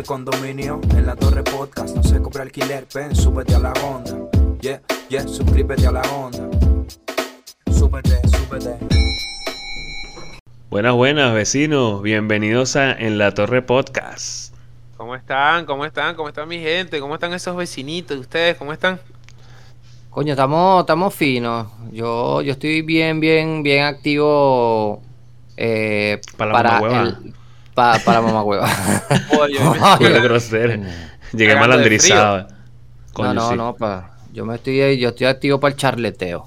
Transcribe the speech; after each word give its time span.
el 0.00 0.06
condominio, 0.06 0.80
en 0.96 1.04
la 1.04 1.14
torre 1.14 1.42
podcast. 1.42 1.94
No 1.94 2.02
se 2.02 2.22
cobra 2.22 2.42
alquiler, 2.42 2.86
pen, 2.86 3.14
súbete 3.14 3.54
a 3.54 3.58
la 3.58 3.72
onda. 3.84 4.16
Yeah, 4.62 4.80
yeah, 5.10 5.28
suscríbete 5.28 5.86
a 5.86 5.92
la 5.92 6.00
onda. 6.02 6.48
Súbete, 7.70 8.18
súbete. 8.28 8.78
Buenas, 10.70 10.94
buenas, 10.94 11.34
vecinos. 11.34 12.00
Bienvenidos 12.02 12.76
a 12.76 12.92
En 12.92 13.18
la 13.18 13.34
Torre 13.34 13.60
Podcast. 13.60 14.54
¿Cómo 14.96 15.14
están? 15.14 15.66
¿Cómo 15.66 15.84
están? 15.84 16.14
¿Cómo 16.14 16.28
están 16.30 16.48
mi 16.48 16.60
gente? 16.60 16.98
¿Cómo 16.98 17.14
están 17.14 17.34
esos 17.34 17.54
vecinitos 17.54 18.16
de 18.16 18.20
ustedes? 18.22 18.56
¿Cómo 18.56 18.72
están? 18.72 18.98
Coño, 20.08 20.32
estamos, 20.32 20.80
estamos 20.80 21.14
finos. 21.14 21.66
Yo, 21.92 22.40
yo 22.40 22.52
estoy 22.52 22.80
bien, 22.80 23.20
bien, 23.20 23.62
bien 23.62 23.84
activo 23.84 25.02
eh, 25.58 26.20
Para 26.38 26.52
la 26.54 26.62
mamahueva. 26.62 27.02
el- 27.02 27.34
pa- 27.80 27.98
para 28.04 28.20
mamá 28.20 28.42
hueva. 28.42 28.68
Oye, 29.38 29.58
Qué 29.98 30.20
grosero. 30.20 30.82
Llegué 31.32 31.54
malandrizado. 31.56 32.48
No, 33.18 33.34
no, 33.34 33.50
sí. 33.50 33.56
no, 33.56 33.74
pa. 33.76 34.16
Yo 34.32 34.44
me 34.44 34.54
estoy, 34.56 34.98
yo 34.98 35.08
estoy 35.10 35.26
activo 35.26 35.58
para 35.60 35.72
el 35.72 35.78
charleteo. 35.78 36.46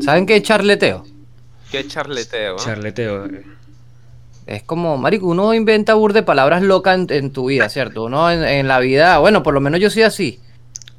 ¿Saben 0.00 0.26
qué 0.26 0.36
es 0.36 0.42
charleteo? 0.42 1.04
Qué 1.70 1.86
charleteo. 1.86 2.52
¿no? 2.52 2.58
Charleteo. 2.58 3.28
Es 4.46 4.62
como, 4.64 4.96
marico, 4.98 5.26
uno 5.26 5.54
inventa 5.54 5.94
bur 5.94 6.12
de 6.12 6.22
palabras 6.22 6.62
locas 6.62 6.96
en, 6.98 7.06
en 7.10 7.32
tu 7.32 7.46
vida, 7.46 7.68
¿cierto? 7.68 8.04
Uno 8.04 8.30
en, 8.30 8.42
en 8.44 8.66
la 8.68 8.80
vida, 8.80 9.18
bueno, 9.18 9.42
por 9.42 9.54
lo 9.54 9.60
menos 9.60 9.80
yo 9.80 9.90
soy 9.90 10.02
así. 10.02 10.40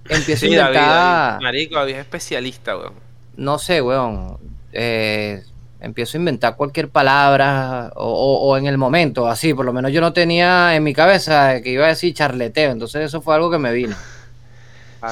Empiezo 0.08 0.46
Sí, 0.48 0.56
a 0.56 0.64
David, 0.64 0.76
inventar, 0.76 1.32
David. 1.34 1.44
Marico, 1.44 1.76
David 1.76 1.94
es 1.94 2.00
especialista, 2.00 2.78
weón. 2.78 2.94
no 3.38 3.58
sé, 3.60 3.82
weón. 3.82 4.38
eh, 4.74 5.44
empiezo 5.82 6.18
a 6.18 6.20
inventar 6.20 6.56
cualquier 6.56 6.90
palabra 6.90 7.92
o, 7.96 8.06
o- 8.06 8.50
o 8.52 8.58
en 8.58 8.68
el 8.68 8.78
momento, 8.78 9.28
así. 9.28 9.54
Por 9.54 9.66
lo 9.66 9.74
menos 9.74 9.92
yo 9.92 10.02
no 10.02 10.14
tenía 10.14 10.76
en 10.76 10.84
mi 10.84 10.94
cabeza 10.94 11.62
que 11.62 11.72
iba 11.72 11.86
a 11.86 11.90
decir 11.90 12.14
charleteo. 12.14 12.72
Entonces 12.72 13.04
eso 13.06 13.22
fue 13.22 13.36
algo 13.36 13.50
que 13.52 13.58
me 13.60 13.74
vino. 13.74 13.96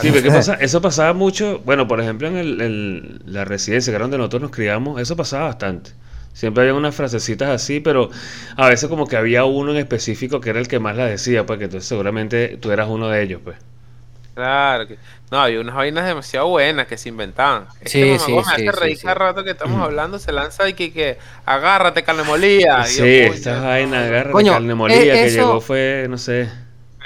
Sí, 0.02 0.09
pero 0.12 0.22
¿qué 0.23 0.30
pasa? 0.31 0.53
Eso 0.56 0.81
pasaba 0.81 1.14
mucho. 1.14 1.62
Bueno, 1.66 1.88
por 1.88 2.00
ejemplo, 2.00 2.28
en 2.28 2.38
el- 2.38 2.62
el- 2.62 3.22
la 3.25 3.44
residencia, 3.45 3.92
que 3.92 3.95
era 3.95 4.03
donde 4.03 4.17
nosotros 4.17 4.44
nos 4.44 4.52
criamos, 4.52 5.02
eso 5.02 5.16
pasaba 5.16 5.45
bastante. 5.45 5.92
Siempre 6.34 6.62
había 6.64 6.75
unas 6.75 6.94
frasecitas 6.95 7.50
así, 7.50 7.80
pero 7.80 8.09
a 8.56 8.70
veces 8.70 8.88
como 8.88 9.08
que 9.08 9.17
había 9.17 9.45
uno 9.45 9.72
en 9.72 9.78
específico 9.78 10.40
que 10.40 10.52
era 10.52 10.59
el 10.59 10.67
que 10.67 10.80
más 10.80 10.95
la 10.95 11.06
decía, 11.06 11.45
pues 11.45 11.58
que 11.59 11.66
entonces 11.66 11.88
seguramente 11.88 12.58
tú 12.62 12.72
eras 12.72 12.88
uno 12.88 13.09
de 13.09 13.23
ellos, 13.23 13.42
pues. 13.44 13.58
Claro. 14.35 14.88
Que... 14.88 14.97
No, 15.31 15.39
había 15.41 15.59
unas 15.59 15.75
vainas 15.75 16.05
demasiado 16.05 16.47
buenas 16.47 16.88
que 16.88 16.97
se 16.97 17.09
inventaban. 17.09 17.67
Sí, 17.85 18.02
Este 18.02 18.19
sí, 18.19 18.25
sí, 18.25 18.38
hace 18.38 18.61
sí, 18.61 18.69
reír 18.69 18.97
sí. 18.97 19.03
cada 19.03 19.16
rato 19.16 19.44
que 19.44 19.52
estamos 19.52 19.81
hablando, 19.81 20.17
se 20.17 20.31
lanza 20.31 20.67
y 20.67 20.73
que, 20.73 20.91
que 20.91 21.17
agárrate, 21.45 22.03
carne 22.03 22.23
molida. 22.23 22.83
Sí, 22.85 22.97
yo, 22.97 23.03
coño, 23.27 23.33
esta 23.35 23.59
vaina, 23.61 24.05
agárrate 24.05 24.31
Coño, 24.31 24.52
carne 24.53 24.75
molida, 24.75 25.00
eh, 25.02 25.03
que 25.11 25.25
eso- 25.25 25.38
llegó 25.47 25.61
fue, 25.61 26.07
no 26.09 26.17
sé. 26.17 26.50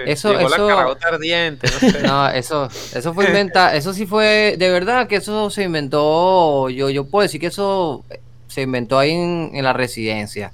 Eso- 0.06 0.32
Llegó 0.34 0.48
eso- 0.48 0.68
la 0.68 0.76
caragota 0.76 1.08
ardiente, 1.10 1.68
no 1.72 1.90
sé. 1.92 2.02
No, 2.02 2.30
eso, 2.30 2.70
eso 2.96 3.14
fue 3.14 3.26
inventa, 3.26 3.76
eso 3.76 3.94
sí 3.94 4.06
fue, 4.06 4.56
de 4.58 4.70
verdad 4.72 5.08
que 5.08 5.18
eso 5.18 5.50
se 5.50 5.64
inventó, 5.64 6.70
yo, 6.70 6.90
yo 6.90 7.06
puedo 7.06 7.24
decir 7.24 7.40
que 7.42 7.48
eso 7.48 8.04
se 8.48 8.62
inventó 8.62 8.98
ahí 9.00 9.12
en, 9.12 9.52
en 9.54 9.64
la 9.64 9.74
residencia, 9.74 10.52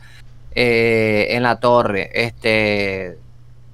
eh, 0.55 1.27
en 1.31 1.43
la 1.43 1.59
torre, 1.59 2.09
este, 2.13 3.17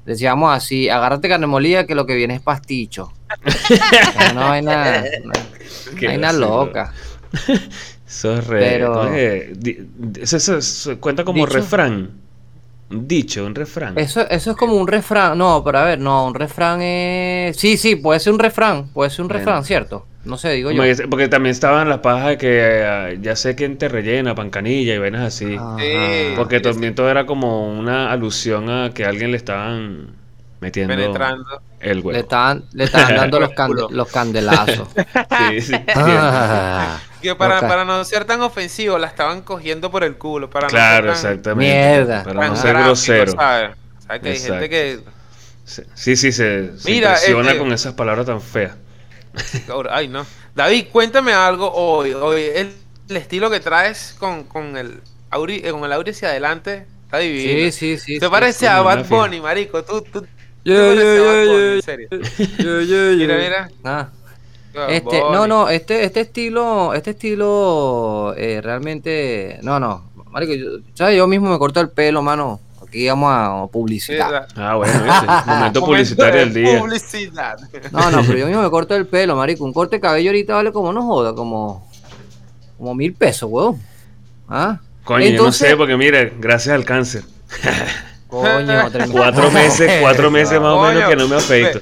decíamos 0.06 0.56
así, 0.56 0.90
agárrate 0.90 1.28
carne 1.28 1.48
molida 1.48 1.86
que 1.86 1.96
lo 1.96 2.06
que 2.06 2.16
viene 2.16 2.36
es 2.36 2.42
pasticho. 2.42 3.12
Vaina, 4.36 5.04
una 5.24 5.34
Qué 6.00 6.08
vaina 6.08 6.28
vacilo. 6.28 6.48
loca. 6.48 6.94
Eso 8.08 8.34
es 8.38 8.48
re. 8.48 8.60
Pero- 8.60 9.14
Eso, 10.22 10.38
eso- 10.38 10.58
eso 10.58 11.00
cuenta 11.00 11.24
como 11.24 11.46
¿Dicho? 11.46 11.58
refrán. 11.58 12.12
Dicho, 12.90 13.44
un 13.46 13.56
refrán. 13.56 13.98
Eso, 13.98 14.22
eso 14.30 14.52
es 14.52 14.58
como 14.58 14.76
un 14.76 14.88
refrán, 14.88 15.38
no, 15.38 15.64
pero 15.64 15.80
a 15.80 15.84
ver, 15.86 16.00
no, 16.00 16.28
un 16.28 16.36
refrán 16.36 16.82
es, 16.84 17.58
sí, 17.58 17.78
sí, 17.78 17.96
puede 17.96 18.20
ser 18.20 18.32
un 18.34 18.40
refrán, 18.40 18.90
puede 18.90 19.10
ser 19.10 19.22
un 19.22 19.28
Bueno. 19.28 19.40
refrán, 19.40 19.66
¿cierto? 19.66 20.06
No 20.26 20.38
sé, 20.38 20.52
digo 20.54 20.72
yo. 20.72 20.82
Porque 21.10 21.28
también 21.28 21.52
estaban 21.52 21.88
las 21.88 22.00
pajas 22.00 22.30
de 22.30 22.38
que 22.38 22.48
eh, 22.52 23.18
ya 23.22 23.36
sé 23.36 23.56
quién 23.56 23.78
te 23.78 23.88
rellena, 23.88 24.34
pancanilla 24.36 24.96
y 24.96 24.98
vainas 24.98 25.22
así. 25.22 25.56
Ajá. 25.56 25.78
Sí. 25.80 26.34
Porque 26.36 26.60
también 26.60 26.96
todo 26.96 27.10
era 27.10 27.26
como 27.26 27.70
una 27.78 28.12
alusión 28.12 28.70
a 28.70 28.92
que 28.92 29.06
a 29.06 29.10
alguien 29.10 29.32
le 29.32 29.38
estaban 29.38 30.16
metiendo 30.62 30.96
Penetrando. 30.96 31.62
el 31.80 31.98
Le 31.98 32.04
huevo. 32.04 32.20
estaban, 32.20 32.66
le 32.74 32.86
estaban 32.86 33.16
dando 33.18 33.40
los, 33.40 33.50
culo. 33.54 33.88
los 33.92 34.12
candelazos. 34.12 34.88
Sí, 35.50 35.62
sí. 35.62 35.74
Ah, 35.96 37.00
Que 37.22 37.36
para, 37.36 37.60
para 37.62 37.86
no 37.86 38.04
ser 38.04 38.26
tan 38.26 38.42
ofensivo, 38.42 38.98
la 38.98 39.08
estaban 39.08 39.42
cogiendo 39.42 39.92
por 39.92 40.04
el 40.04 40.16
culo. 40.18 40.50
Para 40.50 40.68
Claro, 40.68 41.08
no 41.08 41.16
ser 41.16 41.22
tan, 41.24 41.32
exactamente. 41.34 41.74
Mierda. 41.76 42.24
Para 42.24 42.40
tan 42.40 42.50
no 42.50 42.56
ser 42.56 42.74
grosero. 42.78 43.32
¿sabes? 43.34 43.72
¿Sabes 44.08 44.22
que 44.22 44.30
hay 44.30 44.40
gente 44.40 44.70
que... 44.70 45.00
Sí, 45.66 46.16
sí, 46.16 46.32
se, 46.32 46.78
se 46.78 46.92
Mira, 46.92 47.10
impresiona 47.10 47.48
este- 47.50 47.60
con 47.60 47.74
esas 47.74 47.94
palabras 47.96 48.26
tan 48.28 48.40
feas. 48.42 48.76
Ay, 49.90 50.08
no. 50.08 50.26
David, 50.54 50.88
cuéntame 50.92 51.34
algo 51.34 51.72
hoy. 51.72 52.14
Hoy 52.14 52.44
el, 52.56 52.74
el 53.10 53.18
estilo 53.18 53.50
que 53.50 53.60
traes 53.60 54.16
con, 54.20 54.44
con 54.44 54.78
el 54.78 55.02
Auri, 55.30 55.62
eh, 55.64 55.72
con 55.72 55.84
el 55.84 55.92
Auri 55.92 56.12
hacia 56.12 56.30
adelante 56.30 56.86
está 57.04 57.20
divino. 57.20 57.72
sí, 57.72 57.98
sí, 57.98 57.98
sí. 57.98 58.20
Te 58.20 58.26
sí, 58.26 58.32
parece 58.32 58.60
sí. 58.60 58.66
a 58.66 58.82
Bad. 58.82 59.08
Bunny, 59.08 59.42
marico. 59.42 59.84
Tú, 59.84 60.02
tú, 60.02 60.26
Yo, 60.64 60.94
yo, 60.94 61.16
yo, 61.16 61.46
yo, 61.46 62.18
yo, 62.58 62.82
yo, 62.82 62.82
yo. 62.82 63.16
Mira, 63.18 63.38
mira. 63.38 63.72
Ah, 63.84 64.10
este, 64.90 65.20
no, 65.20 65.48
no, 65.48 65.70
este, 65.70 66.04
este 66.04 66.22
estilo, 66.22 66.94
este 66.94 67.12
estilo 67.12 68.34
eh, 68.36 68.60
realmente, 68.62 69.60
no, 69.62 69.80
no, 69.80 70.12
marico, 70.32 70.54
yo, 70.54 70.80
¿sabes? 70.94 71.18
Yo 71.18 71.28
mismo 71.28 71.50
me 71.50 71.58
corto 71.60 71.80
el 71.80 71.90
pelo, 71.90 72.22
mano. 72.22 72.60
Aquí 72.96 73.10
vamos 73.10 73.30
a 73.30 73.68
publicidad. 73.74 74.48
Ah, 74.56 74.76
bueno, 74.76 74.94
ese. 74.94 75.06
Momento 75.28 75.46
Momento 75.48 75.86
publicitario 75.86 76.34
de 76.34 76.40
del 76.46 76.54
día. 76.54 76.80
Publicidad. 76.80 77.58
No, 77.92 78.10
no, 78.10 78.22
pero 78.24 78.38
yo 78.38 78.48
mismo 78.48 78.62
me 78.62 78.70
corto 78.70 78.96
el 78.96 79.06
pelo, 79.06 79.36
marico. 79.36 79.66
Un 79.66 79.74
corte 79.74 79.98
de 79.98 80.00
cabello 80.00 80.30
ahorita 80.30 80.54
vale 80.56 80.72
como 80.72 80.94
no 80.94 81.04
joda, 81.04 81.36
como, 81.36 81.86
como 82.78 82.96
mil 82.96 83.14
pesos, 83.14 83.50
weón. 83.52 83.82
¿Ah? 84.48 84.80
Coño, 85.04 85.20
yo 85.20 85.26
no 85.26 85.30
Entonces- 85.32 85.68
sé, 85.68 85.76
porque 85.76 85.98
mire, 85.98 86.36
gracias 86.40 86.74
al 86.74 86.86
cáncer. 86.86 87.24
Coño, 88.28 88.90
tremendo. 88.90 89.18
Cuatro 89.18 89.52
meses, 89.52 89.92
cuatro 90.00 90.32
meses 90.32 90.54
más 90.62 90.72
o 90.72 90.82
menos 90.82 91.04
Coño, 91.04 91.10
que 91.10 91.16
no 91.18 91.28
me 91.28 91.36
afeito. 91.36 91.82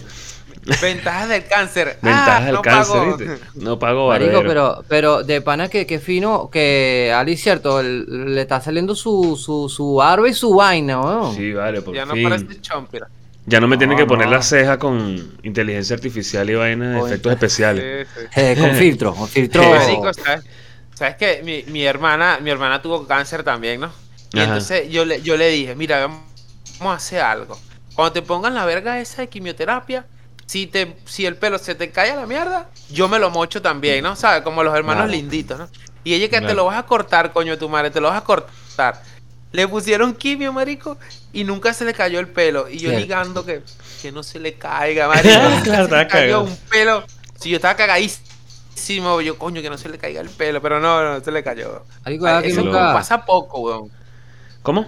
Ve- 0.65 0.75
Ventajas 0.81 1.29
del 1.29 1.45
cáncer. 1.45 1.97
Ventajas 2.01 2.41
Ah, 2.41 2.45
del 2.45 2.53
no 2.55 2.61
cáncer. 2.61 3.01
¿viste? 3.17 3.45
No 3.55 3.79
pago 3.79 4.07
Marico, 4.09 4.41
pero, 4.43 4.83
pero 4.87 5.23
de 5.23 5.41
pana 5.41 5.67
que, 5.69 5.85
que 5.85 5.99
fino, 5.99 6.49
que 6.51 7.13
Ali, 7.15 7.37
cierto, 7.37 7.79
el- 7.79 8.33
le 8.35 8.41
está 8.41 8.61
saliendo 8.61 8.95
su, 8.95 9.35
su, 9.37 9.69
su 9.69 9.95
barba 9.95 10.27
y 10.29 10.33
su 10.33 10.53
vaina, 10.53 10.99
weón. 11.01 11.35
Sí, 11.35 11.53
vale, 11.53 11.81
por 11.81 11.95
Ya 11.95 12.05
no 12.05 12.13
parece 12.21 12.61
chompira. 12.61 13.07
Ya 13.45 13.59
no 13.59 13.67
me 13.67 13.77
tienen 13.77 13.97
No, 13.97 14.03
que 14.03 14.07
poner 14.07 14.27
no. 14.27 14.35
la 14.35 14.41
ceja 14.41 14.79
con 14.79 15.37
inteligencia 15.43 15.95
artificial 15.95 16.49
y 16.49 16.55
vainas 16.55 16.93
de 16.95 17.07
efectos 17.09 17.33
especiales. 17.33 18.07
Sí, 18.15 18.21
sí. 18.21 18.27
Eh, 18.41 18.55
con 18.57 18.71
filtro, 18.75 19.13
con 19.13 19.27
filtro. 19.27 19.61
Sí. 19.63 19.69
Marico, 19.69 20.13
¿sabes? 20.13 20.45
¿Sabes 20.93 21.15
que 21.15 21.41
mi, 21.43 21.63
mi 21.71 21.83
hermana, 21.83 22.39
mi 22.41 22.49
hermana 22.51 22.81
tuvo 22.81 23.05
cáncer 23.05 23.43
también, 23.43 23.81
¿no? 23.81 23.91
Y 24.31 24.37
Ajá. 24.39 24.45
entonces 24.45 24.89
yo 24.89 25.03
le, 25.03 25.21
yo 25.21 25.35
le 25.35 25.49
dije, 25.49 25.75
mira, 25.75 25.99
vamos 26.07 26.93
a 26.93 26.93
hacer 26.93 27.19
algo. 27.19 27.59
Cuando 27.95 28.13
te 28.13 28.21
pongan 28.21 28.53
la 28.53 28.63
verga 28.65 28.99
esa 29.01 29.23
de 29.23 29.27
quimioterapia, 29.27 30.05
si 30.53 30.67
te, 30.67 30.95
si 31.05 31.25
el 31.25 31.35
pelo 31.35 31.57
se 31.57 31.73
te 31.73 31.89
cae 31.89 32.11
a 32.11 32.15
la 32.15 32.27
mierda, 32.27 32.69
yo 32.91 33.07
me 33.07 33.17
lo 33.17 33.31
mocho 33.31 33.59
también, 33.59 34.03
¿no? 34.03 34.15
¿Sabes? 34.15 34.43
Como 34.43 34.61
los 34.61 34.75
hermanos 34.75 35.05
Claro. 35.05 35.11
linditos, 35.11 35.57
¿no? 35.57 35.67
Y 36.03 36.13
ella 36.13 36.29
que 36.29 36.45
te 36.45 36.53
lo 36.53 36.65
vas 36.65 36.77
a 36.77 36.83
cortar, 36.83 37.33
coño, 37.33 37.57
tu 37.57 37.67
madre, 37.69 37.89
te 37.89 37.99
lo 37.99 38.09
vas 38.09 38.17
a 38.21 38.23
cortar. 38.23 39.01
Le 39.51 39.67
pusieron 39.67 40.13
quimio, 40.13 40.53
marico, 40.53 40.95
y 41.31 41.43
nunca 41.43 41.73
se 41.73 41.85
le 41.85 41.93
cayó 41.95 42.19
el 42.19 42.27
pelo. 42.27 42.69
Y 42.69 42.73
yo 42.73 42.89
Cierto. 42.89 42.99
ligando 42.99 43.45
que, 43.45 43.63
que 44.03 44.11
no 44.11 44.21
se 44.21 44.39
le 44.39 44.53
caiga, 44.53 45.07
marico. 45.13 45.39
Claro, 45.63 45.87
se 45.89 45.95
le 45.97 46.07
cayó 46.07 46.07
cagado. 46.07 46.43
un 46.43 46.57
pelo. 46.69 47.03
Si 47.39 47.49
yo 47.49 47.55
estaba 47.55 47.75
cagadísimo, 47.75 49.21
yo, 49.21 49.39
coño, 49.39 49.59
que 49.63 49.71
no 49.71 49.77
se 49.79 49.89
le 49.89 49.97
caiga 49.97 50.21
el 50.21 50.29
pelo, 50.29 50.61
pero 50.61 50.79
no, 50.79 51.13
no 51.17 51.23
se 51.23 51.31
le 51.31 51.43
cayó. 51.43 51.83
Ay, 52.03 52.19
eso 52.43 52.61
nunca- 52.63 52.93
pasa 52.93 53.25
poco, 53.25 53.59
weón. 53.61 53.91
¿Cómo? 54.61 54.85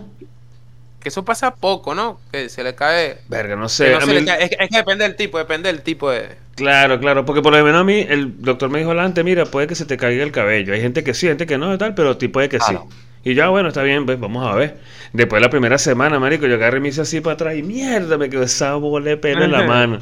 Que 1.05 1.09
eso 1.09 1.23
pasa 1.23 1.53
poco, 1.53 1.93
¿no? 1.93 2.19
Que 2.31 2.49
se 2.49 2.63
le 2.63 2.73
cae. 2.73 3.19
Verga, 3.29 3.55
no 3.55 3.65
que 3.67 3.69
sé. 3.69 3.91
no 3.91 3.97
a 3.97 4.01
se 4.01 4.07
mí- 4.07 4.13
le 4.15 4.25
cae. 4.25 4.43
Es, 4.45 4.49
que- 4.49 4.57
es 4.59 4.69
que 4.71 4.77
depende 4.77 5.03
del 5.03 5.15
tipo, 5.15 5.37
depende 5.37 5.71
del 5.71 5.83
tipo 5.83 6.09
de. 6.09 6.29
Claro, 6.55 6.99
claro, 6.99 7.25
porque 7.25 7.43
por 7.43 7.53
lo 7.55 7.63
menos 7.63 7.81
a 7.81 7.83
mí 7.83 8.03
el 8.09 8.41
doctor 8.41 8.71
me 8.71 8.79
dijo 8.79 8.89
adelante, 8.89 9.23
mira, 9.23 9.45
puede 9.45 9.67
que 9.67 9.75
se 9.75 9.85
te 9.85 9.97
caiga 9.97 10.23
el 10.23 10.31
cabello. 10.31 10.73
Hay 10.73 10.81
gente 10.81 11.03
que 11.03 11.13
sí, 11.13 11.27
gente 11.27 11.45
que 11.45 11.59
no 11.59 11.71
y 11.71 11.77
tal, 11.77 11.93
pero 11.93 12.17
tipo 12.17 12.33
puede 12.33 12.49
que 12.49 12.57
Claro. 12.57 12.87
sí. 12.89 12.97
Y 13.29 13.35
ya, 13.35 13.49
bueno, 13.49 13.67
está 13.67 13.83
bien, 13.83 14.07
pues 14.07 14.19
vamos 14.19 14.51
a 14.51 14.55
ver. 14.55 14.77
Después 15.13 15.39
de 15.39 15.45
la 15.45 15.51
primera 15.51 15.77
semana, 15.77 16.19
marico, 16.19 16.47
yo 16.47 16.55
agarré 16.55 16.79
y 16.79 16.81
me 16.81 16.87
hice 16.87 17.01
así 17.01 17.21
para 17.21 17.35
atrás 17.35 17.55
y 17.55 17.61
mierda, 17.61 18.17
me 18.17 18.27
quedó 18.31 18.41
esa 18.41 18.73
bola 18.73 19.11
de 19.11 19.17
pelo 19.17 19.43
en 19.43 19.51
la 19.51 19.61
mano. 19.61 19.99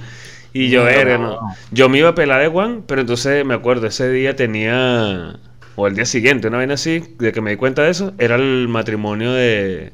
Y 0.53 0.69
yo, 0.69 0.85
verga, 0.85 1.17
no. 1.17 1.31
no. 1.31 1.39
Yo 1.71 1.89
me 1.89 1.97
iba 1.97 2.07
a 2.07 2.15
pelar 2.15 2.39
de 2.41 2.47
Juan, 2.47 2.83
pero 2.87 3.01
entonces 3.01 3.43
me 3.43 3.55
acuerdo, 3.55 3.87
ese 3.87 4.09
día 4.09 4.37
tenía, 4.37 5.37
o 5.75 5.87
el 5.87 5.95
día 5.95 6.05
siguiente, 6.05 6.47
una 6.47 6.57
vaina 6.59 6.75
así, 6.75 7.03
de 7.19 7.33
que 7.33 7.41
me 7.41 7.49
di 7.51 7.57
cuenta 7.57 7.83
de 7.83 7.89
eso, 7.91 8.13
era 8.19 8.35
el 8.35 8.67
matrimonio 8.69 9.33
de, 9.33 9.91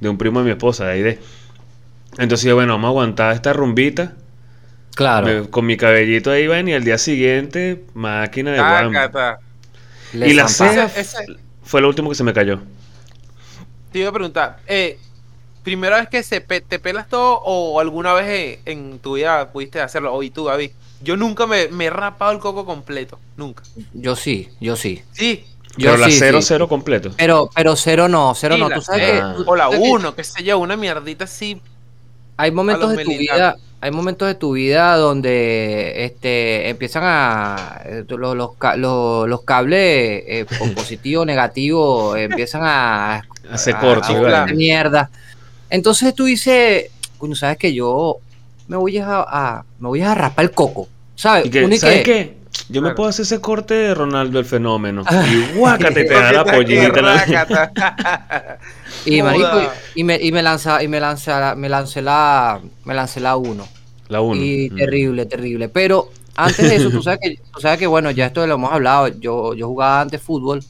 de 0.00 0.08
un 0.08 0.18
primo 0.18 0.40
de 0.40 0.46
mi 0.46 0.50
esposa, 0.52 0.86
de 0.86 0.92
Aide. 0.92 1.18
Entonces 2.18 2.46
yo, 2.46 2.54
bueno, 2.54 2.74
vamos 2.74 2.86
a 2.88 2.90
aguantar 2.90 3.34
esta 3.34 3.52
rumbita. 3.52 4.14
Claro. 4.94 5.26
Me- 5.42 5.48
con 5.50 5.66
mi 5.66 5.76
cabellito 5.76 6.30
ahí 6.30 6.46
ven 6.46 6.68
y 6.68 6.74
al 6.74 6.84
día 6.84 6.98
siguiente, 6.98 7.84
máquina 7.94 8.52
de 8.52 8.60
guam. 8.60 8.92
Tácata. 8.92 9.38
Le 10.12 10.28
y 10.28 10.34
la 10.34 10.48
ceja 10.48 10.88
fue 11.62 11.80
lo 11.80 11.88
último 11.88 12.08
que 12.08 12.14
se 12.14 12.24
me 12.24 12.32
cayó. 12.32 12.60
Te 13.92 14.00
iba 14.00 14.10
a 14.10 14.12
preguntar, 14.12 14.58
eh, 14.66 14.98
primera 15.62 15.98
vez 15.98 16.08
que 16.08 16.22
se 16.22 16.40
pe- 16.40 16.60
te 16.60 16.78
pelas 16.78 17.08
todo 17.08 17.40
o 17.44 17.80
alguna 17.80 18.12
vez 18.14 18.60
en, 18.66 18.80
en 18.92 18.98
tu 19.00 19.14
vida 19.14 19.50
pudiste 19.52 19.80
hacerlo, 19.80 20.14
o 20.14 20.22
y 20.22 20.30
tú, 20.30 20.46
David. 20.46 20.72
Yo 21.00 21.16
nunca 21.16 21.46
me, 21.46 21.68
me 21.68 21.86
he 21.86 21.90
rapado 21.90 22.32
el 22.32 22.38
coco 22.40 22.66
completo, 22.66 23.20
nunca. 23.36 23.64
Yo 23.92 24.16
sí, 24.16 24.48
yo 24.60 24.76
sí. 24.76 25.02
Sí, 25.12 25.44
Yo 25.78 25.90
Pero 25.92 25.96
la 25.98 26.10
sí, 26.10 26.16
0 26.18 26.40
sí. 26.42 26.48
0 26.48 26.68
completo. 26.68 27.10
Pero, 27.16 27.48
pero 27.54 27.76
cero 27.76 28.08
no, 28.08 28.34
cero 28.34 28.56
sí, 28.56 28.60
no. 28.60 28.68
la 28.68 28.74
Tú 28.74 28.82
sabes 28.82 29.10
que 29.12 29.18
tú- 29.36 29.44
o 29.46 29.56
la 29.56 29.66
tú 29.66 29.70
sabes 29.72 29.86
que 29.86 29.90
1, 29.92 30.14
qué 30.14 30.24
sé 30.24 30.44
yo, 30.44 30.58
una 30.58 30.76
mierdita 30.76 31.24
así. 31.24 31.60
hay 32.36 32.50
momentos 32.50 32.90
de 32.96 33.04
tu 33.04 33.10
vida, 33.16 33.56
hay 33.80 33.90
momentos 33.92 34.26
de 34.28 34.34
tu 34.34 34.52
vida 34.52 34.96
donde 34.96 36.04
este 36.04 36.68
empiezan 36.68 37.02
a 37.06 37.80
eh, 37.84 38.04
los, 38.08 38.36
los, 38.36 38.50
los- 38.76 39.28
los 39.28 39.42
cables 39.42 39.78
eh, 40.26 40.46
po- 40.58 40.66
positivo, 40.74 41.24
negativo, 41.24 42.16
empiezan 42.16 42.62
a 42.64 43.22
Hace 43.50 43.70
a- 43.72 43.78
corto, 43.80 44.12
a 44.12 44.18
volverse 44.18 44.54
mierda. 44.54 45.10
Entonces 45.70 46.14
tú 46.14 46.24
dices, 46.24 46.86
coño, 47.18 47.34
sabes 47.36 47.56
que 47.56 47.72
yo 47.72 48.16
me 48.66 48.76
voy 48.76 48.98
a, 48.98 49.06
a- 49.20 49.64
me 49.78 49.88
voy 49.88 50.00
a 50.02 50.14
raspar 50.14 50.44
el 50.44 50.50
coco, 50.50 50.88
¿sabes? 51.14 51.46
Y 51.46 51.50
que, 51.50 51.78
¿Sabes 51.78 52.02
qué? 52.02 52.36
Yo 52.68 52.82
me 52.82 52.94
puedo 52.94 53.08
hacer 53.08 53.22
ese 53.22 53.40
corte 53.40 53.74
de 53.74 53.94
Ronaldo 53.94 54.38
el 54.38 54.44
fenómeno. 54.44 55.04
Y 55.30 55.56
guácate, 55.56 56.04
te 56.04 56.14
da 56.14 56.32
la 56.32 56.44
pollita. 56.44 58.58
Y 59.06 59.22
marico, 59.22 59.62
y, 59.94 60.00
y 60.00 60.04
me, 60.04 60.18
y 60.20 60.32
me 60.32 60.42
lanza, 60.42 60.82
y 60.82 60.88
me 60.88 61.00
lanza, 61.00 61.54
me 61.54 61.68
lancé 61.68 62.02
la, 62.02 62.60
me 62.84 62.94
lancé 62.94 63.20
la 63.20 63.36
uno. 63.36 63.66
La 64.08 64.20
1. 64.20 64.42
Y 64.42 64.70
terrible, 64.70 65.26
terrible. 65.26 65.68
Pero 65.68 66.10
antes 66.34 66.68
de 66.68 66.76
eso, 66.76 66.90
tú 66.90 67.02
sabes 67.02 67.20
que, 67.22 67.38
tú 67.52 67.60
sabes 67.60 67.78
que 67.78 67.86
bueno, 67.86 68.10
ya 68.10 68.26
esto 68.26 68.46
lo 68.46 68.54
hemos 68.54 68.72
hablado. 68.72 69.08
Yo, 69.08 69.54
yo 69.54 69.66
jugaba 69.66 70.00
antes 70.00 70.20
fútbol. 70.20 70.62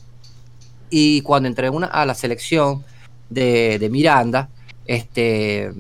Y 0.90 1.20
cuando 1.22 1.48
entré 1.48 1.70
una, 1.70 1.86
a 1.86 2.06
la 2.06 2.14
selección 2.14 2.84
de, 3.28 3.78
de 3.78 3.90
Miranda, 3.90 4.48
este 4.86 5.70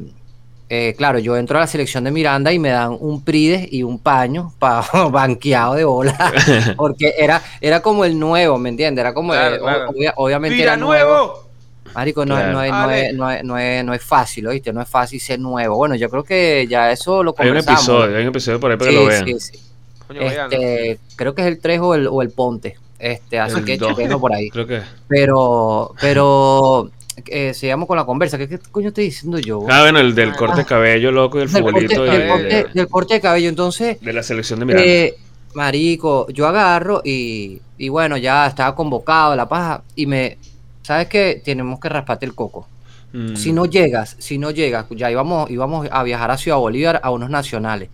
eh, 0.70 0.94
claro, 0.96 1.18
yo 1.18 1.36
entro 1.36 1.56
a 1.58 1.62
la 1.62 1.66
selección 1.66 2.04
de 2.04 2.10
Miranda 2.10 2.52
y 2.52 2.58
me 2.58 2.68
dan 2.70 2.96
un 3.00 3.22
prides 3.24 3.68
y 3.72 3.82
un 3.82 3.98
paño 3.98 4.52
pa, 4.58 4.86
banqueado 5.10 5.74
de 5.74 5.84
bola. 5.84 6.32
Porque 6.76 7.14
era, 7.18 7.42
era 7.60 7.80
como 7.80 8.04
el 8.04 8.18
nuevo, 8.18 8.58
¿me 8.58 8.68
entiendes? 8.68 9.00
Era 9.02 9.14
como 9.14 9.32
Claro, 9.32 9.54
el- 9.54 9.60
claro. 9.60 9.90
obvia- 9.90 10.12
obviamente 10.16 10.56
Mira, 10.56 10.72
era 10.74 10.76
nuevo. 10.76 11.10
nuevo. 11.10 11.48
Marico, 11.94 12.26
no, 12.26 12.34
Claro. 12.36 12.52
no, 12.52 12.62
es, 12.62 12.70
no, 12.70 12.90
es, 12.90 13.14
no, 13.14 13.30
es, 13.30 13.44
no, 13.44 13.58
es, 13.58 13.84
no 13.84 13.94
es 13.94 14.02
fácil, 14.02 14.46
¿oíste? 14.46 14.72
No 14.74 14.82
es 14.82 14.88
fácil 14.88 15.18
ser 15.20 15.40
nuevo. 15.40 15.74
Bueno, 15.76 15.94
yo 15.96 16.10
creo 16.10 16.22
que 16.22 16.66
ya 16.68 16.92
eso 16.92 17.22
lo 17.22 17.34
Hay 17.38 17.48
un 17.48 17.54
conversamos. 17.56 17.80
episodio, 17.80 18.16
hay 18.16 18.22
un 18.24 18.28
episodio 18.28 18.60
por 18.60 18.70
ahí 18.70 18.76
para 18.76 18.90
Sí, 18.90 18.96
que 18.96 19.02
lo 19.02 19.08
vean. 19.08 19.24
sí, 19.24 19.40
sí. 19.40 19.58
Coño. 20.06 20.20
Este, 20.20 20.98
creo 21.16 21.34
que 21.34 21.42
es 21.42 21.48
el 21.48 21.58
3 21.60 21.80
o 21.80 21.94
el, 21.94 22.06
o 22.06 22.20
el 22.20 22.30
Ponte. 22.30 22.76
Este, 22.98 23.38
así 23.40 23.58
El 23.58 23.64
que 23.64 23.78
chequenlo 23.78 24.20
por 24.20 24.34
ahí. 24.34 24.50
Creo 24.50 24.66
que. 24.66 24.80
Pero, 25.08 25.94
pero 26.00 26.90
eh, 27.26 27.52
sigamos 27.54 27.86
con 27.88 27.96
la 27.96 28.04
conversa. 28.04 28.38
¿Qué, 28.38 28.48
qué 28.48 28.58
coño 28.70 28.88
estoy 28.88 29.04
diciendo 29.04 29.38
yo? 29.38 29.64
Ah, 29.68 29.82
bueno, 29.82 29.98
el 30.00 30.14
del 30.14 30.34
corte 30.34 30.58
de 30.58 30.64
cabello 30.64 31.10
loco 31.12 31.38
y 31.38 31.42
el 31.42 31.48
del, 31.52 31.62
futbolito 31.64 32.02
del 32.04 32.20
de, 32.22 32.28
corte- 32.28 32.44
de- 32.48 32.64
del 32.74 32.88
corte 32.88 33.14
de 33.14 33.20
cabello. 33.20 33.48
Entonces, 33.48 34.00
de 34.00 34.12
la 34.12 34.22
selección 34.22 34.58
de 34.60 34.64
Miranda. 34.66 34.86
eh, 34.90 35.14
marico, 35.54 36.28
yo 36.30 36.46
agarro 36.46 37.00
y, 37.04 37.60
y 37.78 37.88
bueno, 37.88 38.16
ya 38.16 38.46
estaba 38.46 38.74
convocado 38.74 39.34
la 39.34 39.48
paja 39.48 39.82
y 39.96 40.06
me, 40.06 40.38
¿sabes 40.82 41.08
qué? 41.08 41.40
Tenemos 41.44 41.80
que 41.80 41.88
rasparte 41.88 42.26
el 42.26 42.34
coco. 42.34 42.68
Mm. 43.12 43.34
Si 43.36 43.52
no 43.52 43.64
llegas, 43.66 44.16
si 44.18 44.36
no 44.38 44.50
llegas, 44.50 44.84
ya 44.90 45.10
íbamos, 45.10 45.50
íbamos 45.50 45.88
a 45.90 46.02
viajar 46.02 46.30
a 46.30 46.36
Ciudad 46.36 46.58
Bolívar 46.58 47.00
a 47.02 47.10
unos 47.10 47.30
nacionales. 47.30 47.88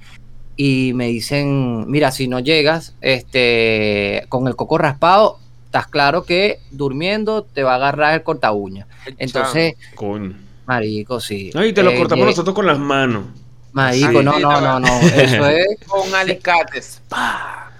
Y 0.56 0.92
me 0.94 1.06
dicen, 1.08 1.90
mira, 1.90 2.10
si 2.12 2.28
no 2.28 2.38
llegas, 2.40 2.94
este, 3.00 4.24
con 4.28 4.46
el 4.48 4.56
coco 4.56 4.78
raspado, 4.78 5.38
estás 5.74 5.88
claro 5.88 6.22
que 6.24 6.60
durmiendo 6.70 7.42
te 7.42 7.64
va 7.64 7.72
a 7.72 7.74
agarrar 7.74 8.14
el 8.14 8.22
corta 8.22 8.52
uña. 8.52 8.86
Entonces, 9.18 9.74
Coño. 9.96 10.32
marico, 10.66 11.18
sí. 11.20 11.50
Ay, 11.52 11.72
te 11.72 11.82
lo 11.82 11.90
Eh, 11.90 11.96
cortamos 11.98 12.22
eh, 12.22 12.30
nosotros 12.30 12.54
con 12.54 12.64
las 12.64 12.78
manos. 12.78 13.24
Marico, 13.72 14.22
no, 14.22 14.38
no, 14.38 14.60
no, 14.60 14.78
no. 14.78 15.00
Eso 15.00 15.48
es. 15.48 15.66
con 15.88 16.14
alicates. 16.14 17.02